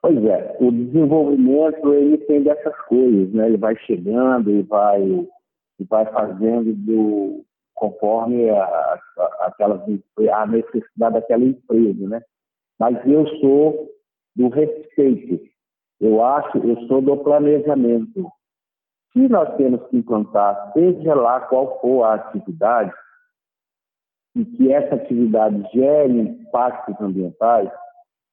Pois 0.00 0.24
é, 0.24 0.56
o 0.60 0.70
desenvolvimento 0.70 1.92
ele 1.92 2.18
tem 2.18 2.42
dessas 2.42 2.76
coisas, 2.86 3.32
né? 3.32 3.48
Ele 3.48 3.56
vai 3.56 3.76
chegando 3.86 4.50
e 4.50 4.62
vai 4.62 5.02
e 5.78 5.84
vai 5.84 6.10
fazendo 6.10 6.72
do 6.74 7.44
conforme 7.76 8.50
a, 8.50 8.64
a, 8.64 9.00
aquelas, 9.42 9.80
a 10.32 10.46
necessidade 10.46 11.14
daquela 11.14 11.44
empresa, 11.44 12.08
né? 12.08 12.22
Mas 12.78 12.96
eu 13.06 13.26
sou 13.38 13.88
do 14.34 14.48
respeito. 14.48 15.40
Eu 16.00 16.22
acho, 16.22 16.58
eu 16.58 16.76
sou 16.88 17.00
do 17.00 17.16
planejamento. 17.18 18.28
Se 19.12 19.28
nós 19.28 19.56
temos 19.56 19.86
que 19.88 19.98
implantar, 19.98 20.72
seja 20.72 21.14
lá 21.14 21.40
qual 21.42 21.80
for 21.80 22.02
a 22.02 22.14
atividade, 22.14 22.92
e 24.34 24.44
que 24.44 24.70
essa 24.70 24.96
atividade 24.96 25.62
gere 25.72 26.12
impactos 26.12 26.94
ambientais, 27.00 27.70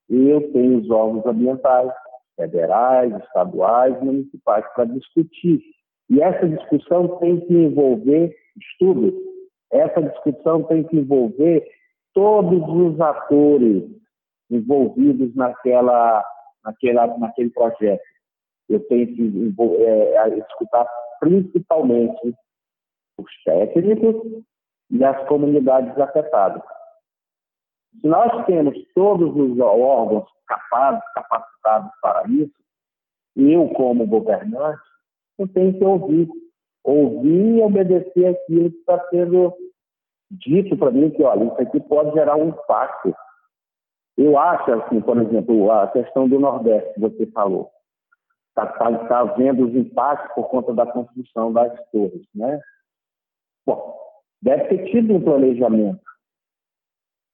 eu 0.09 0.51
tenho 0.51 0.79
os 0.79 0.89
órgãos 0.89 1.25
ambientais, 1.25 1.91
federais, 2.35 3.15
estaduais, 3.23 4.01
municipais, 4.01 4.65
para 4.73 4.85
discutir. 4.85 5.61
E 6.09 6.21
essa 6.21 6.47
discussão 6.47 7.19
tem 7.19 7.39
que 7.39 7.53
envolver 7.53 8.35
estudos, 8.57 9.13
essa 9.73 10.01
discussão 10.01 10.63
tem 10.63 10.83
que 10.83 10.97
envolver 10.97 11.67
todos 12.13 12.61
os 12.69 12.99
atores 13.01 13.83
envolvidos 14.49 15.35
naquela, 15.35 16.23
naquela, 16.63 17.17
naquele 17.17 17.49
projeto. 17.49 18.03
Eu 18.69 18.79
tenho 18.87 19.07
que 19.07 19.53
é, 19.79 20.37
escutar 20.37 20.87
principalmente 21.19 22.35
os 23.17 23.43
técnicos 23.43 24.43
e 24.91 25.03
as 25.03 25.27
comunidades 25.27 25.97
afetadas. 25.97 26.61
Se 27.99 28.07
nós 28.07 28.45
temos 28.45 28.75
todos 28.93 29.35
os 29.35 29.59
órgãos 29.59 30.27
capazes, 30.47 31.03
capacitados 31.13 31.91
para 32.01 32.23
isso, 32.29 32.53
eu, 33.35 33.67
como 33.69 34.05
governante, 34.05 34.81
eu 35.39 35.47
tenho 35.47 35.77
que 35.77 35.83
ouvir. 35.83 36.29
Ouvir 36.83 37.57
e 37.57 37.61
obedecer 37.61 38.27
aquilo 38.27 38.69
que 38.69 38.77
está 38.77 38.99
sendo 39.07 39.53
dito 40.33 40.75
para 40.77 40.91
mim, 40.91 41.09
que 41.11 41.23
olha, 41.23 41.45
isso 41.45 41.61
aqui 41.61 41.79
pode 41.81 42.11
gerar 42.13 42.35
um 42.35 42.49
impacto. 42.49 43.13
Eu 44.17 44.37
acho, 44.37 44.71
assim, 44.71 45.01
por 45.01 45.17
exemplo, 45.21 45.71
a 45.71 45.87
questão 45.87 46.27
do 46.27 46.39
Nordeste, 46.39 46.93
que 46.93 46.99
você 46.99 47.25
falou. 47.27 47.69
Está 48.49 48.67
tá, 48.67 49.07
tá 49.07 49.23
vendo 49.35 49.65
os 49.65 49.75
impactos 49.75 50.33
por 50.35 50.49
conta 50.49 50.73
da 50.73 50.85
construção 50.85 51.51
das 51.51 51.73
torres, 51.91 52.27
né? 52.35 52.61
Bom, 53.65 53.97
deve 54.41 54.65
ter 54.65 54.91
tido 54.91 55.15
um 55.15 55.21
planejamento. 55.21 56.01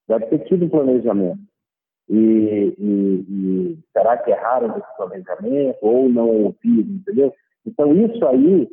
Deve 0.08 0.28
ter 0.28 0.40
tido 0.46 0.66
um 0.66 0.70
planejamento. 0.70 1.40
E, 2.10 2.76
e, 2.80 3.26
e 3.30 3.80
será 3.92 4.18
que 4.18 4.32
erraram 4.32 4.78
esse 4.78 4.98
planejamento 4.98 5.78
ou 5.82 6.10
não 6.10 6.28
ouviram, 6.28 6.90
entendeu? 6.90 7.34
Então, 7.66 7.94
isso 7.94 8.26
aí 8.26 8.68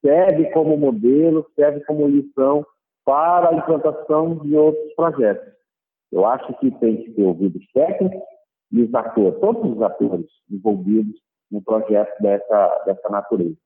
serve 0.00 0.50
como 0.52 0.76
modelo, 0.76 1.46
serve 1.54 1.84
como 1.84 2.08
lição 2.08 2.66
para 3.10 3.48
a 3.48 3.54
implantação 3.54 4.36
de 4.36 4.54
outros 4.54 4.94
projetos. 4.94 5.52
Eu 6.12 6.24
acho 6.24 6.56
que 6.60 6.70
tem 6.78 7.02
que 7.02 7.10
ter 7.10 7.24
ouvidos 7.24 7.66
técnicos 7.74 8.22
e 8.70 8.82
os 8.82 8.94
atores, 8.94 9.40
todos 9.40 9.72
os 9.72 9.82
atores 9.82 10.26
envolvidos 10.48 11.20
no 11.50 11.60
projeto 11.60 12.22
dessa, 12.22 12.84
dessa 12.86 13.08
natureza. 13.08 13.56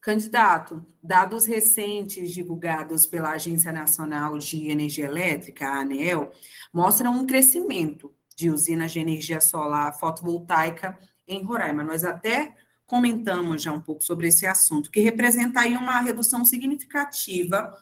Candidato, 0.00 0.82
dados 1.02 1.44
recentes 1.44 2.32
divulgados 2.32 3.06
pela 3.06 3.32
Agência 3.32 3.70
Nacional 3.70 4.38
de 4.38 4.70
Energia 4.70 5.04
Elétrica, 5.04 5.68
a 5.68 5.80
ANEEL, 5.82 6.30
mostram 6.72 7.12
um 7.12 7.26
crescimento 7.26 8.10
de 8.34 8.48
usinas 8.48 8.92
de 8.92 9.00
energia 9.00 9.42
solar 9.42 9.92
fotovoltaica 10.00 10.98
em 11.28 11.44
Roraima. 11.44 11.84
Nós 11.84 12.02
até 12.02 12.54
comentamos 12.86 13.60
já 13.60 13.70
um 13.74 13.80
pouco 13.80 14.02
sobre 14.02 14.28
esse 14.28 14.46
assunto, 14.46 14.90
que 14.90 15.00
representa 15.00 15.60
aí 15.60 15.76
uma 15.76 16.00
redução 16.00 16.46
significativa 16.46 17.76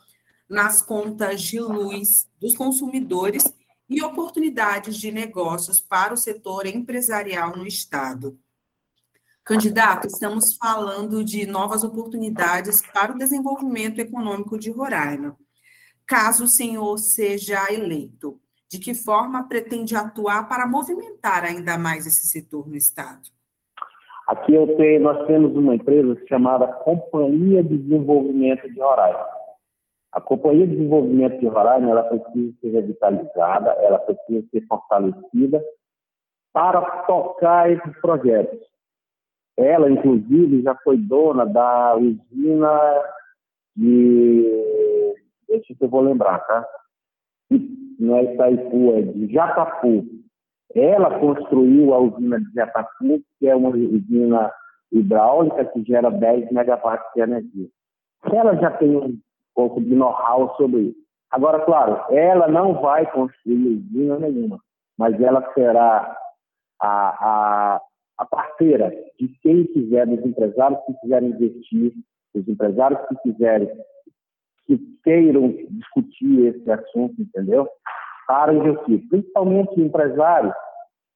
nas 0.48 0.80
contas 0.80 1.42
de 1.42 1.60
luz 1.60 2.28
dos 2.40 2.56
consumidores 2.56 3.44
e 3.88 4.02
oportunidades 4.02 4.96
de 4.96 5.10
negócios 5.10 5.80
para 5.80 6.14
o 6.14 6.16
setor 6.16 6.66
empresarial 6.66 7.56
no 7.56 7.66
Estado. 7.66 8.38
Candidato, 9.44 10.06
estamos 10.06 10.56
falando 10.56 11.24
de 11.24 11.46
novas 11.46 11.82
oportunidades 11.82 12.82
para 12.92 13.12
o 13.12 13.18
desenvolvimento 13.18 13.98
econômico 13.98 14.58
de 14.58 14.70
Roraima. 14.70 15.36
Caso 16.06 16.44
o 16.44 16.48
senhor 16.48 16.98
seja 16.98 17.72
eleito, 17.72 18.38
de 18.68 18.78
que 18.78 18.92
forma 18.92 19.48
pretende 19.48 19.96
atuar 19.96 20.48
para 20.48 20.66
movimentar 20.66 21.44
ainda 21.44 21.78
mais 21.78 22.06
esse 22.06 22.26
setor 22.26 22.68
no 22.68 22.76
Estado? 22.76 23.30
Aqui 24.26 24.52
tenho, 24.76 25.00
nós 25.00 25.26
temos 25.26 25.56
uma 25.56 25.74
empresa 25.74 26.14
chamada 26.28 26.66
Companhia 26.84 27.64
de 27.64 27.78
Desenvolvimento 27.78 28.70
de 28.70 28.78
Roraima. 28.78 29.37
A 30.12 30.20
Companhia 30.20 30.66
de 30.66 30.76
Desenvolvimento 30.76 31.38
de 31.38 31.46
Roraima 31.46 31.90
ela 31.90 32.04
precisa 32.04 32.56
ser 32.60 32.70
revitalizada, 32.70 33.70
ela 33.82 33.98
precisa 33.98 34.46
ser 34.50 34.66
fortalecida 34.66 35.62
para 36.52 36.80
tocar 37.02 37.70
esses 37.70 38.00
projetos. 38.00 38.58
Ela, 39.56 39.90
inclusive, 39.90 40.62
já 40.62 40.74
foi 40.76 40.96
dona 40.96 41.44
da 41.44 41.96
usina 41.96 43.02
de. 43.76 45.14
Deixa 45.48 45.74
eu 45.80 45.88
vou 45.88 46.00
lembrar, 46.00 46.38
tá? 46.40 46.66
Não 47.98 48.16
é 48.16 48.34
Itaipu, 48.34 48.92
é 48.92 49.02
de 49.02 49.32
Jatapu. 49.32 50.06
Ela 50.74 51.18
construiu 51.18 51.92
a 51.92 51.98
usina 51.98 52.40
de 52.40 52.52
Jatapu, 52.54 53.20
que 53.38 53.48
é 53.48 53.56
uma 53.56 53.70
usina 53.70 54.52
hidráulica 54.92 55.64
que 55.64 55.82
gera 55.82 56.10
10 56.10 56.52
megawatts 56.52 57.12
de 57.14 57.20
energia. 57.20 57.68
Ela 58.32 58.54
já 58.56 58.70
tem 58.70 59.20
pouco 59.58 59.80
de 59.80 59.92
know-how 59.92 60.54
sobre 60.56 60.82
isso. 60.82 61.00
Agora, 61.32 61.64
claro, 61.64 62.14
ela 62.14 62.46
não 62.46 62.80
vai 62.80 63.10
construir 63.10 63.82
usina 63.90 64.16
nenhuma, 64.20 64.60
mas 64.96 65.20
ela 65.20 65.52
será 65.52 66.16
a, 66.80 66.88
a, 66.88 67.80
a 68.18 68.24
parceira 68.24 68.88
de 69.18 69.26
quem 69.42 69.64
quiser, 69.64 70.06
dos 70.06 70.24
empresários 70.24 70.78
que 70.86 70.94
quiserem 71.00 71.30
investir, 71.30 71.92
dos 72.32 72.46
empresários 72.46 73.00
que 73.08 73.16
quiserem, 73.16 73.68
que 74.64 74.78
queiram 75.02 75.48
discutir 75.70 76.54
esse 76.54 76.70
assunto, 76.70 77.20
entendeu? 77.20 77.68
Para 78.28 78.54
investir, 78.54 79.08
principalmente 79.08 79.80
empresários 79.80 80.54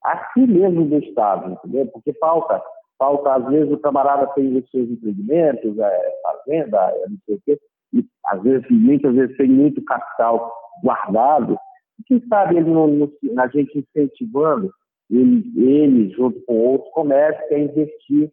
aqui 0.03 0.49
mesmo 0.49 0.85
do 0.85 0.99
Estado, 0.99 1.53
entendeu? 1.53 1.87
Porque 1.93 2.13
falta, 2.15 2.61
falta, 2.99 3.35
às 3.35 3.47
vezes 3.47 3.73
o 3.73 3.79
camarada 3.79 4.27
tem 4.35 4.57
os 4.57 4.69
seus 4.69 4.91
empreendimentos, 4.91 5.79
é, 5.79 6.21
fazenda, 6.23 6.79
é, 6.91 7.09
não 7.09 7.19
sei 7.25 7.37
o 7.37 7.41
quê, 7.47 7.61
e 7.93 8.05
às 8.27 8.43
vezes, 8.43 8.67
muitas 8.71 9.15
vezes 9.15 9.37
tem 9.37 9.49
muito 9.49 9.83
capital 9.85 10.53
guardado, 10.83 11.57
e 11.99 12.03
quem 12.05 12.27
sabe 12.29 12.57
ele 12.57 12.71
não, 12.71 13.11
a 13.39 13.49
gente 13.49 13.79
incentivando 13.79 14.73
ele, 15.11 15.53
ele, 15.57 16.11
junto 16.11 16.41
com 16.47 16.55
outros, 16.55 16.91
comércios, 16.93 17.53
a 17.53 17.59
investir 17.59 18.33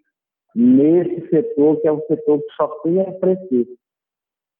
nesse 0.55 1.29
setor, 1.29 1.79
que 1.81 1.87
é 1.87 1.91
um 1.91 2.01
setor 2.07 2.39
que 2.39 2.55
só 2.55 2.67
tem 2.83 3.01
a 3.01 3.19
crescer. 3.19 3.67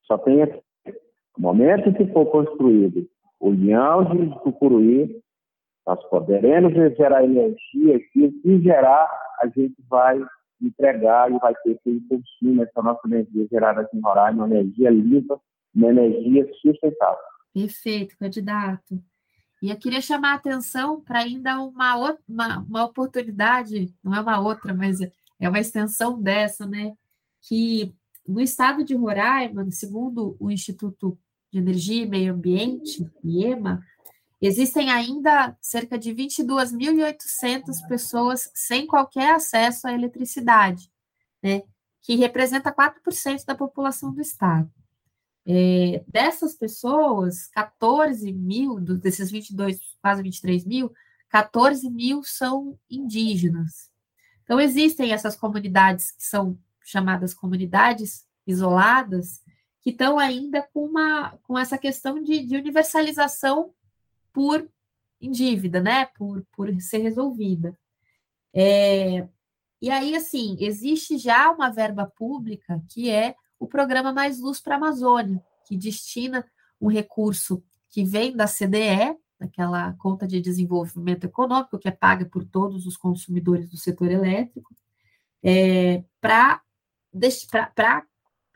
Só 0.06 0.18
tem 0.18 0.44
a 0.44 0.48
No 0.48 0.94
momento 1.38 1.94
que 1.94 2.06
for 2.12 2.26
construído 2.26 3.08
o 3.40 3.52
Leão 3.52 4.04
de 4.04 4.44
Tucuruí, 4.44 5.22
nós 5.88 6.04
poderemos 6.10 6.74
gerar 6.98 7.24
energia 7.24 7.96
e 8.16 8.32
que 8.32 8.62
gerar, 8.62 9.10
a 9.42 9.48
gente 9.48 9.76
vai 9.90 10.20
entregar 10.62 11.32
e 11.32 11.38
vai 11.40 11.54
ter 11.64 11.78
que 11.84 12.02
consumir 12.02 12.62
essa 12.62 12.82
nossa 12.82 13.02
energia 13.08 13.48
gerada 13.50 13.82
aqui 13.82 13.98
em 13.98 14.02
Roraima, 14.02 14.46
uma 14.46 14.56
energia 14.56 14.90
limpa, 14.90 15.40
uma 15.74 15.90
energia 15.90 16.50
sustentável. 16.62 17.24
Perfeito, 17.54 18.18
candidato. 18.18 19.02
E 19.62 19.70
eu 19.70 19.78
queria 19.78 20.02
chamar 20.02 20.34
a 20.34 20.36
atenção 20.36 21.02
para 21.02 21.20
ainda 21.20 21.62
uma, 21.62 21.98
outra, 21.98 22.24
uma, 22.28 22.60
uma 22.60 22.86
oportunidade, 22.86 23.94
não 24.04 24.16
é 24.16 24.22
uma 24.22 24.40
outra, 24.40 24.74
mas 24.74 25.00
é 25.02 25.50
uma 25.50 25.60
extensão 25.60 26.22
dessa, 26.22 26.66
né? 26.66 26.94
Que 27.42 27.94
no 28.28 28.40
estado 28.40 28.84
de 28.84 28.96
Roraima, 28.96 29.70
segundo 29.72 30.38
o 30.40 30.50
Instituto 30.52 31.18
de 31.52 31.60
Energia 31.60 32.04
e 32.04 32.08
Meio 32.08 32.34
Ambiente, 32.34 33.10
IEMA, 33.24 33.84
existem 34.42 34.90
ainda 34.90 35.56
cerca 35.62 35.98
de 35.98 36.14
22.800 36.14 37.88
pessoas 37.88 38.50
sem 38.54 38.88
qualquer 38.88 39.36
acesso 39.36 39.88
à 39.88 39.94
eletricidade, 39.94 40.92
né? 41.44 41.64
Que 42.02 42.16
representa 42.16 42.72
4% 42.72 43.46
da 43.46 43.56
população 43.56 44.14
do 44.14 44.22
estado. 44.22 44.72
É, 45.46 46.04
dessas 46.08 46.56
pessoas, 46.56 47.48
14 47.48 48.32
mil, 48.32 48.80
desses 48.80 49.32
22, 49.32 49.80
quase 50.02 50.22
23 50.22 50.66
mil, 50.66 50.94
14 51.30 51.90
mil 51.90 52.24
são 52.24 52.78
indígenas. 52.90 53.90
Então, 54.44 54.60
existem 54.60 55.12
essas 55.12 55.36
comunidades 55.36 56.12
que 56.12 56.24
são 56.24 56.58
chamadas 56.84 57.34
comunidades 57.34 58.26
isoladas, 58.48 59.42
que 59.82 59.92
estão 59.92 60.18
ainda 60.18 60.68
com, 60.74 60.86
uma, 60.86 61.38
com 61.44 61.58
essa 61.58 61.78
questão 61.78 62.22
de, 62.22 62.46
de 62.46 62.58
universalização 62.58 63.74
por 64.34 64.68
em 65.22 65.32
dívida, 65.32 65.82
né? 65.82 66.06
Por, 66.18 66.46
por 66.56 66.74
ser 66.82 67.00
resolvida. 67.00 67.78
É, 68.54 69.28
e 69.82 69.90
aí, 69.90 70.16
assim, 70.16 70.58
existe 70.60 71.18
já 71.18 71.52
uma 71.52 71.70
verba 71.70 72.06
pública 72.06 72.82
que 72.90 73.10
é 73.10 73.36
o 73.60 73.68
programa 73.68 74.14
Mais 74.14 74.40
Luz 74.40 74.60
para 74.60 74.76
a 74.76 74.78
Amazônia, 74.78 75.44
que 75.66 75.78
destina 75.78 76.46
um 76.80 76.88
recurso 76.88 77.64
que 77.90 78.04
vem 78.04 78.36
da 78.36 78.48
CDE, 78.48 79.18
daquela 79.40 79.94
conta 79.94 80.28
de 80.28 80.42
desenvolvimento 80.42 81.26
econômico, 81.26 81.80
que 81.80 81.88
é 81.88 81.92
paga 81.92 82.26
por 82.26 82.46
todos 82.46 82.86
os 82.86 82.98
consumidores 82.98 83.70
do 83.70 83.78
setor 83.78 84.12
elétrico, 84.12 84.76
é, 85.42 86.04
para 86.20 86.62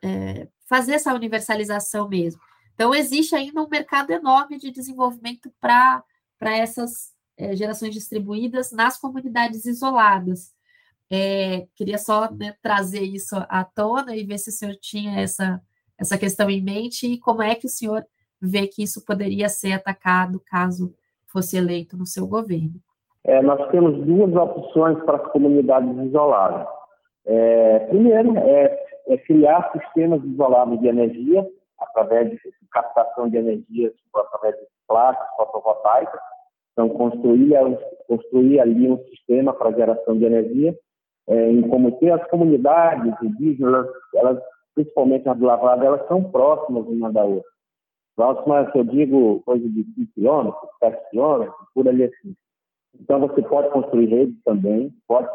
é, 0.01 0.47
fazer 0.67 0.93
essa 0.93 1.13
universalização 1.13 2.09
mesmo. 2.09 2.41
Então, 2.73 2.93
existe 2.93 3.35
ainda 3.35 3.61
um 3.61 3.69
mercado 3.69 4.11
enorme 4.11 4.57
de 4.57 4.71
desenvolvimento 4.71 5.51
para 5.59 6.03
essas 6.41 7.13
é, 7.37 7.55
gerações 7.55 7.93
distribuídas 7.93 8.71
nas 8.71 8.97
comunidades 8.97 9.65
isoladas. 9.65 10.51
É, 11.11 11.67
queria 11.75 11.97
só 11.97 12.31
né, 12.31 12.55
trazer 12.61 13.03
isso 13.03 13.35
à 13.35 13.63
tona 13.63 14.15
e 14.15 14.23
ver 14.23 14.39
se 14.39 14.49
o 14.49 14.53
senhor 14.53 14.75
tinha 14.81 15.19
essa, 15.19 15.61
essa 15.97 16.17
questão 16.17 16.49
em 16.49 16.61
mente 16.61 17.05
e 17.05 17.19
como 17.19 17.41
é 17.41 17.53
que 17.53 17.67
o 17.67 17.69
senhor 17.69 18.05
vê 18.41 18.67
que 18.67 18.83
isso 18.83 19.05
poderia 19.05 19.47
ser 19.47 19.73
atacado 19.73 20.41
caso 20.45 20.93
fosse 21.27 21.57
eleito 21.57 21.97
no 21.97 22.05
seu 22.05 22.27
governo. 22.27 22.75
É, 23.23 23.41
nós 23.41 23.69
temos 23.71 24.05
duas 24.05 24.35
opções 24.35 25.01
para 25.03 25.17
as 25.17 25.31
comunidades 25.31 25.97
isoladas. 26.05 26.67
É, 27.25 27.79
primeiro, 27.87 28.37
é, 28.37 28.85
é, 29.07 29.17
criar 29.17 29.71
sistemas 29.71 30.23
isolados 30.25 30.79
de 30.79 30.87
energia 30.87 31.47
através 31.83 32.29
de 32.29 32.39
captação 32.71 33.29
de 33.29 33.37
energia 33.37 33.91
através 34.15 34.55
de 34.55 34.65
placas 34.87 35.27
fotovoltaicas. 35.35 36.19
Então, 36.71 36.89
construir, 36.89 37.55
construir 38.07 38.59
ali 38.59 38.89
um 38.89 38.97
sistema 39.05 39.53
para 39.53 39.71
geração 39.71 40.17
de 40.17 40.25
energia 40.25 40.75
é, 41.27 41.51
em 41.51 41.61
como 41.69 41.91
tem 41.99 42.11
as 42.11 42.25
comunidades 42.29 43.13
indígenas, 43.21 43.87
elas, 44.13 44.41
principalmente 44.75 45.27
as 45.29 45.37
do 45.37 45.45
Lavrada, 45.45 45.85
elas 45.85 46.07
são 46.07 46.23
próximas 46.23 46.85
uma 46.87 47.11
da 47.11 47.23
outra. 47.23 47.49
Próximas, 48.15 48.69
eu 48.75 48.83
digo, 48.83 49.41
coisa 49.43 49.67
de 49.67 49.83
5 49.95 50.11
quilômetros, 50.13 50.69
7 50.79 51.09
quilômetros, 51.09 51.55
por 51.73 51.87
ali 51.87 52.03
assim. 52.03 52.35
Então, 52.99 53.19
você 53.21 53.41
pode 53.41 53.69
construir 53.69 54.07
redes 54.07 54.35
também, 54.43 54.93
pode 55.07 55.27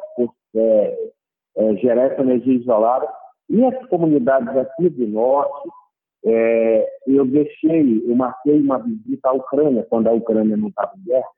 é, 0.54 1.10
é, 1.56 1.74
gerar 1.76 2.02
essa 2.02 2.22
energia 2.22 2.54
isolada. 2.54 3.08
E 3.48 3.64
as 3.64 3.86
comunidades 3.88 4.54
aqui 4.56 4.90
do 4.90 5.06
norte, 5.08 5.68
é, 6.24 6.88
eu 7.06 7.24
deixei, 7.24 8.02
eu 8.06 8.14
marquei 8.14 8.60
uma 8.60 8.78
visita 8.78 9.28
à 9.28 9.32
Ucrânia, 9.32 9.86
quando 9.88 10.08
a 10.08 10.12
Ucrânia 10.12 10.56
não 10.56 10.68
estava 10.68 10.92
em 10.96 11.04
guerra, 11.04 11.28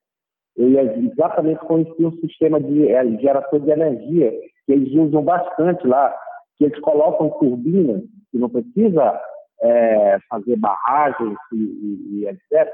eu 0.56 0.70
ia 0.70 0.98
exatamente 0.98 1.60
conhecer 1.60 2.04
um 2.04 2.18
sistema 2.20 2.60
de 2.60 2.88
é, 2.88 3.04
geração 3.18 3.60
de 3.60 3.70
energia 3.70 4.30
que 4.66 4.72
eles 4.72 4.92
usam 4.94 5.22
bastante 5.22 5.86
lá, 5.86 6.14
que 6.56 6.64
eles 6.64 6.78
colocam 6.80 7.30
turbinas, 7.38 8.02
que 8.30 8.38
não 8.38 8.48
precisa 8.48 9.20
é, 9.62 10.18
fazer 10.28 10.56
barragens 10.56 11.36
e, 11.52 11.56
e, 11.56 12.20
e, 12.20 12.26
etc. 12.26 12.70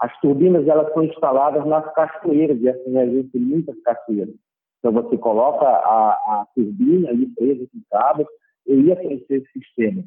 As 0.00 0.18
turbinas 0.20 0.66
elas 0.66 0.92
são 0.92 1.04
instaladas 1.04 1.64
nas 1.66 1.90
cachoeiras, 1.94 2.60
e 2.60 2.68
essa 2.68 2.88
energia 2.88 3.24
tem 3.32 3.40
muitas 3.40 3.80
cachoeiras. 3.82 4.34
Então 4.78 4.92
você 4.92 5.16
coloca 5.16 5.64
a, 5.64 6.10
a 6.10 6.46
turbina 6.54 7.08
ali 7.10 7.26
presa 7.34 7.66
com 7.72 7.80
cabos, 7.90 8.26
eu 8.66 8.80
ia 8.80 8.96
conhecer 8.96 9.36
esse 9.36 9.52
sistema 9.52 10.02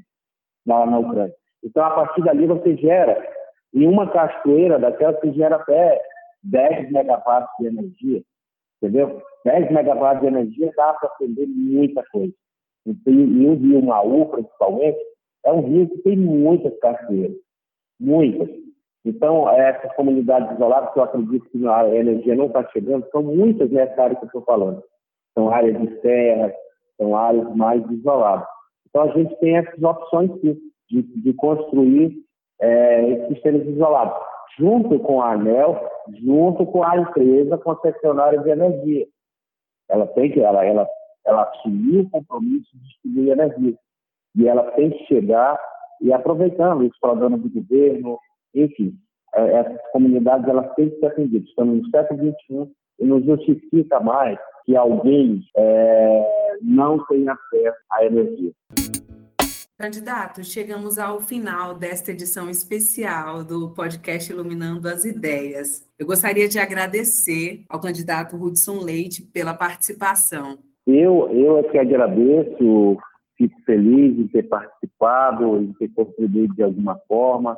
lá 0.67 0.85
na 0.85 0.99
Ucrânia. 0.99 1.33
Então, 1.63 1.83
a 1.83 1.89
partir 1.91 2.23
dali, 2.23 2.45
você 2.45 2.75
gera, 2.77 3.25
em 3.73 3.87
uma 3.87 4.09
cachoeira 4.09 4.77
daquela, 4.77 5.13
você 5.19 5.31
gera 5.33 5.55
até 5.55 5.99
10 6.43 6.91
megawatts 6.91 7.49
de 7.59 7.67
energia, 7.67 8.23
entendeu? 8.81 9.21
10 9.45 9.71
megawatts 9.71 10.21
de 10.21 10.27
energia 10.27 10.71
dá 10.75 10.93
para 10.93 11.09
atender 11.09 11.47
muita 11.47 12.03
coisa. 12.11 12.33
Então, 12.85 13.13
e 13.13 13.47
o 13.47 13.55
rio 13.55 13.81
Maú, 13.81 14.27
principalmente, 14.27 14.99
é 15.45 15.51
um 15.51 15.61
rio 15.61 15.89
que 15.89 15.97
tem 15.99 16.17
muitas 16.17 16.77
cachoeiras, 16.79 17.37
muitas. 17.99 18.49
Então, 19.05 19.49
essas 19.49 19.93
comunidades 19.95 20.51
isoladas, 20.51 20.91
que 20.91 20.99
eu 20.99 21.03
acredito 21.03 21.49
que 21.49 21.65
a 21.67 21.95
energia 21.95 22.35
não 22.35 22.47
está 22.47 22.67
chegando, 22.69 23.09
são 23.09 23.23
muitas 23.23 23.69
nessa 23.71 24.03
área 24.03 24.15
que 24.15 24.23
eu 24.23 24.27
estou 24.27 24.41
falando. 24.41 24.83
São 25.33 25.49
áreas 25.49 25.79
de 25.79 26.01
serra, 26.01 26.53
são 26.97 27.15
áreas 27.15 27.55
mais 27.55 27.83
isoladas. 27.89 28.47
Então, 28.89 29.03
a 29.03 29.07
gente 29.13 29.35
tem 29.39 29.57
essas 29.57 29.81
opções 29.81 30.31
de, 30.41 31.01
de 31.01 31.33
construir 31.33 32.17
é, 32.59 33.09
esses 33.09 33.27
sistemas 33.29 33.67
isolados 33.67 34.17
junto 34.57 34.99
com 34.99 35.21
a 35.21 35.33
ANEL, 35.33 35.79
junto 36.23 36.65
com 36.65 36.83
a 36.83 36.97
empresa 36.97 37.57
concessionária 37.57 38.39
de 38.39 38.49
energia. 38.49 39.07
Ela 39.89 40.07
tem 40.07 40.31
que, 40.31 40.39
ela, 40.39 40.65
ela, 40.65 40.87
ela 41.25 41.43
assumiu 41.43 42.01
o 42.01 42.09
compromisso 42.09 42.69
de 42.73 42.83
distribuir 42.87 43.31
energia. 43.31 43.75
E 44.35 44.47
ela 44.47 44.63
tem 44.71 44.89
que 44.91 45.05
chegar 45.05 45.59
e 46.01 46.13
aproveitando 46.13 46.81
os 46.81 46.99
programas 46.99 47.41
do 47.41 47.49
governo, 47.49 48.19
enfim, 48.53 48.93
é, 49.35 49.59
essas 49.59 49.91
comunidades 49.91 50.47
elas 50.47 50.73
têm 50.75 50.89
que 50.89 50.99
ser 50.99 51.07
atendidas. 51.07 51.47
Estamos 51.49 51.81
no 51.81 51.89
século 51.89 52.19
XXI 52.19 52.71
não 53.05 53.21
justifica 53.21 53.99
mais 53.99 54.37
que 54.65 54.75
alguém 54.75 55.41
é, 55.55 56.57
não 56.61 57.05
tenha 57.05 57.33
acesso 57.33 57.77
à 57.91 58.05
energia. 58.05 58.51
Candidato, 59.77 60.43
chegamos 60.43 60.97
ao 60.97 61.19
final 61.19 61.75
desta 61.75 62.11
edição 62.11 62.49
especial 62.49 63.43
do 63.43 63.69
podcast 63.75 64.31
Iluminando 64.31 64.89
as 64.89 65.05
Ideias. 65.05 65.87
Eu 65.99 66.07
gostaria 66.07 66.49
de 66.49 66.57
agradecer 66.57 67.63
ao 67.69 67.79
candidato 67.79 68.35
Hudson 68.35 68.79
Leite 68.79 69.21
pela 69.21 69.53
participação. 69.53 70.57
Eu, 70.87 71.29
eu 71.31 71.59
é 71.59 71.63
que 71.63 71.77
agradeço, 71.77 72.97
fico 73.37 73.61
feliz 73.67 74.17
em 74.17 74.27
ter 74.27 74.43
participado, 74.49 75.57
em 75.57 75.71
ter 75.73 75.89
contribuído 75.89 76.55
de 76.55 76.63
alguma 76.63 76.97
forma. 77.07 77.55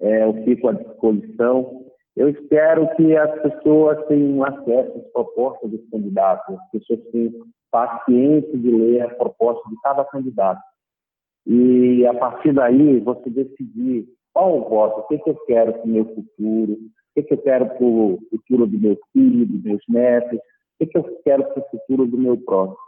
É, 0.00 0.24
eu 0.24 0.42
fico 0.44 0.68
à 0.68 0.72
disposição. 0.72 1.84
Eu 2.16 2.28
espero 2.28 2.88
que 2.94 3.16
as 3.16 3.40
pessoas 3.40 4.04
tenham 4.06 4.44
acesso 4.44 4.98
às 4.98 5.12
propostas 5.12 5.70
dos 5.70 5.88
candidatos, 5.90 6.54
as 6.58 6.70
pessoas 6.70 7.00
tenham 7.10 7.32
paciência 7.70 8.58
de 8.58 8.70
ler 8.70 9.02
a 9.02 9.14
proposta 9.14 9.68
de 9.68 9.76
cada 9.82 10.04
candidato 10.04 10.60
e 11.46 12.06
a 12.06 12.14
partir 12.14 12.52
daí 12.52 13.00
você 13.00 13.28
decidir 13.30 14.06
qual 14.32 14.58
o 14.58 14.68
voto, 14.68 15.00
o 15.00 15.06
que, 15.08 15.18
que 15.18 15.30
eu 15.30 15.36
quero 15.46 15.72
para 15.72 15.84
o 15.84 15.88
meu 15.88 16.04
futuro, 16.14 16.72
o 16.72 16.78
que, 17.14 17.22
que 17.22 17.34
eu 17.34 17.38
quero 17.38 17.66
para 17.66 17.84
o 17.84 18.18
futuro 18.30 18.66
do 18.66 18.78
meu 18.78 18.98
filho, 19.12 19.46
dos 19.46 19.62
meus 19.62 19.82
netos, 19.88 20.38
o 20.38 20.42
que, 20.78 20.86
que 20.86 20.98
eu 20.98 21.20
quero 21.24 21.44
para 21.44 21.62
o 21.62 21.68
futuro 21.70 22.06
do 22.06 22.16
meu 22.16 22.36
próximo. 22.38 22.78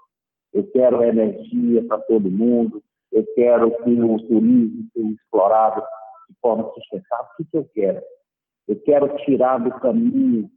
Eu 0.52 0.64
quero 0.70 1.02
energia 1.02 1.84
para 1.84 1.98
todo 2.02 2.30
mundo, 2.30 2.82
eu 3.12 3.24
quero 3.34 3.70
que 3.82 3.90
o 3.90 4.18
turismo 4.26 4.88
seja 4.94 5.08
explorado 5.08 5.82
de 6.28 6.36
forma 6.40 6.70
sustentável. 6.72 7.26
O 7.32 7.36
que, 7.36 7.44
que 7.50 7.56
eu 7.56 7.68
quero? 7.74 8.02
Eu 8.68 8.76
quero 8.80 9.14
tirar 9.18 9.58
do 9.58 9.70
caminho 9.80 10.50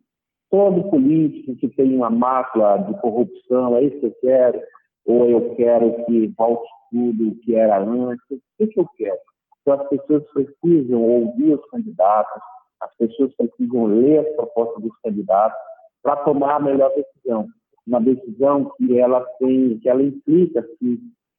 todo 0.50 0.89
político 0.89 1.56
que 1.56 1.67
tem 1.70 1.96
uma 1.96 2.10
mácula 2.10 2.78
de 2.78 3.00
corrupção, 3.02 3.76
é 3.78 3.84
isso 3.84 4.00
que 4.00 4.06
eu 4.06 4.15
quero 4.22 4.62
ou 5.06 5.30
eu 5.30 5.56
quero 5.56 6.06
que 6.06 6.28
volte 6.38 6.70
tudo 6.91 7.30
o 7.30 7.36
que 7.39 7.56
era 7.56 7.80
antes, 7.82 8.24
o 8.30 8.67
que, 8.67 8.80
eu 8.80 8.88
quero? 8.98 9.17
Então, 9.62 9.74
as 9.76 9.89
pessoas 9.89 10.24
precisam 10.32 11.02
ouvir 11.02 11.54
os 11.54 11.65
candidatos, 11.70 12.41
as 12.82 12.96
pessoas 12.98 13.34
precisam 13.36 13.86
ler 13.86 14.20
as 14.20 14.36
propostas 14.36 14.84
dos 14.84 14.97
candidatos 15.01 15.58
para 16.03 16.18
tomar 16.18 16.55
a 16.55 16.60
melhor 16.60 16.91
decisão, 16.93 17.47
uma 17.86 18.01
decisão 18.01 18.72
que 18.78 18.99
ela 18.99 19.22
tem, 19.39 19.80
que 19.80 19.89
ela 19.89 20.03
implica 20.03 20.66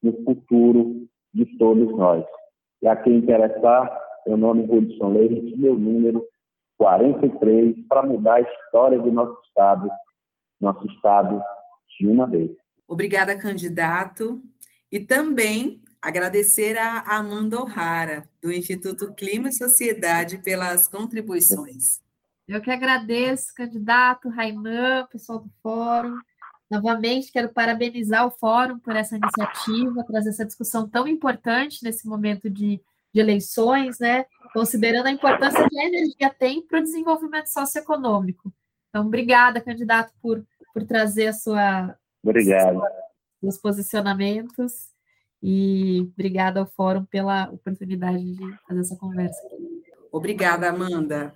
no 0.01 0.13
futuro 0.23 1.07
de 1.33 1.45
todos 1.57 1.95
nós. 1.95 2.25
E 2.81 2.87
a 2.87 2.95
quem 2.95 3.17
interessar, 3.17 3.99
meu 4.25 4.37
nome 4.37 4.63
é 4.63 4.73
Hudson 4.73 5.13
Leite, 5.13 5.57
meu 5.57 5.75
número 5.77 6.25
43, 6.79 7.75
para 7.89 8.03
mudar 8.03 8.35
a 8.35 8.41
história 8.41 8.97
do 8.97 9.11
nosso 9.11 9.37
Estado, 9.45 9.89
nosso 10.61 10.87
Estado 10.87 11.43
de 11.99 12.07
uma 12.07 12.25
vez. 12.25 12.51
Obrigada, 12.87 13.37
candidato. 13.37 14.41
E 14.89 14.97
também 15.01 15.83
agradecer 16.01 16.77
a 16.77 17.01
Amanda 17.01 17.61
O'Hara, 17.61 18.27
do 18.41 18.49
Instituto 18.49 19.13
Clima 19.13 19.49
e 19.49 19.53
Sociedade, 19.53 20.37
pelas 20.37 20.87
contribuições. 20.87 21.99
Eu 22.47 22.61
que 22.61 22.71
agradeço, 22.71 23.53
candidato, 23.53 24.29
Rainan, 24.29 25.05
pessoal 25.11 25.39
do 25.39 25.51
Fórum. 25.61 26.17
Novamente, 26.71 27.31
quero 27.31 27.49
parabenizar 27.49 28.25
o 28.25 28.31
Fórum 28.31 28.79
por 28.79 28.95
essa 28.95 29.17
iniciativa, 29.17 30.03
trazer 30.05 30.29
essa 30.29 30.45
discussão 30.45 30.87
tão 30.87 31.05
importante 31.07 31.83
nesse 31.83 32.07
momento 32.07 32.49
de 32.49 32.81
de 33.13 33.19
eleições, 33.19 33.99
né? 33.99 34.25
Considerando 34.53 35.07
a 35.07 35.11
importância 35.11 35.67
que 35.69 35.79
a 35.79 35.85
energia 35.85 36.29
tem 36.29 36.61
para 36.65 36.79
o 36.79 36.83
desenvolvimento 36.83 37.47
socioeconômico. 37.47 38.53
Então, 38.89 39.05
obrigada, 39.05 39.61
candidato, 39.61 40.13
por, 40.21 40.43
por 40.73 40.83
trazer 40.83 41.27
a 41.27 41.33
sua, 41.33 41.95
Obrigado. 42.23 42.81
os 43.41 43.57
posicionamentos 43.57 44.89
e 45.41 46.09
obrigada 46.13 46.59
ao 46.59 46.65
Fórum 46.65 47.05
pela 47.05 47.49
oportunidade 47.51 48.33
de 48.33 48.57
fazer 48.67 48.79
essa 48.79 48.95
conversa. 48.95 49.39
Obrigada, 50.11 50.69
Amanda. 50.69 51.35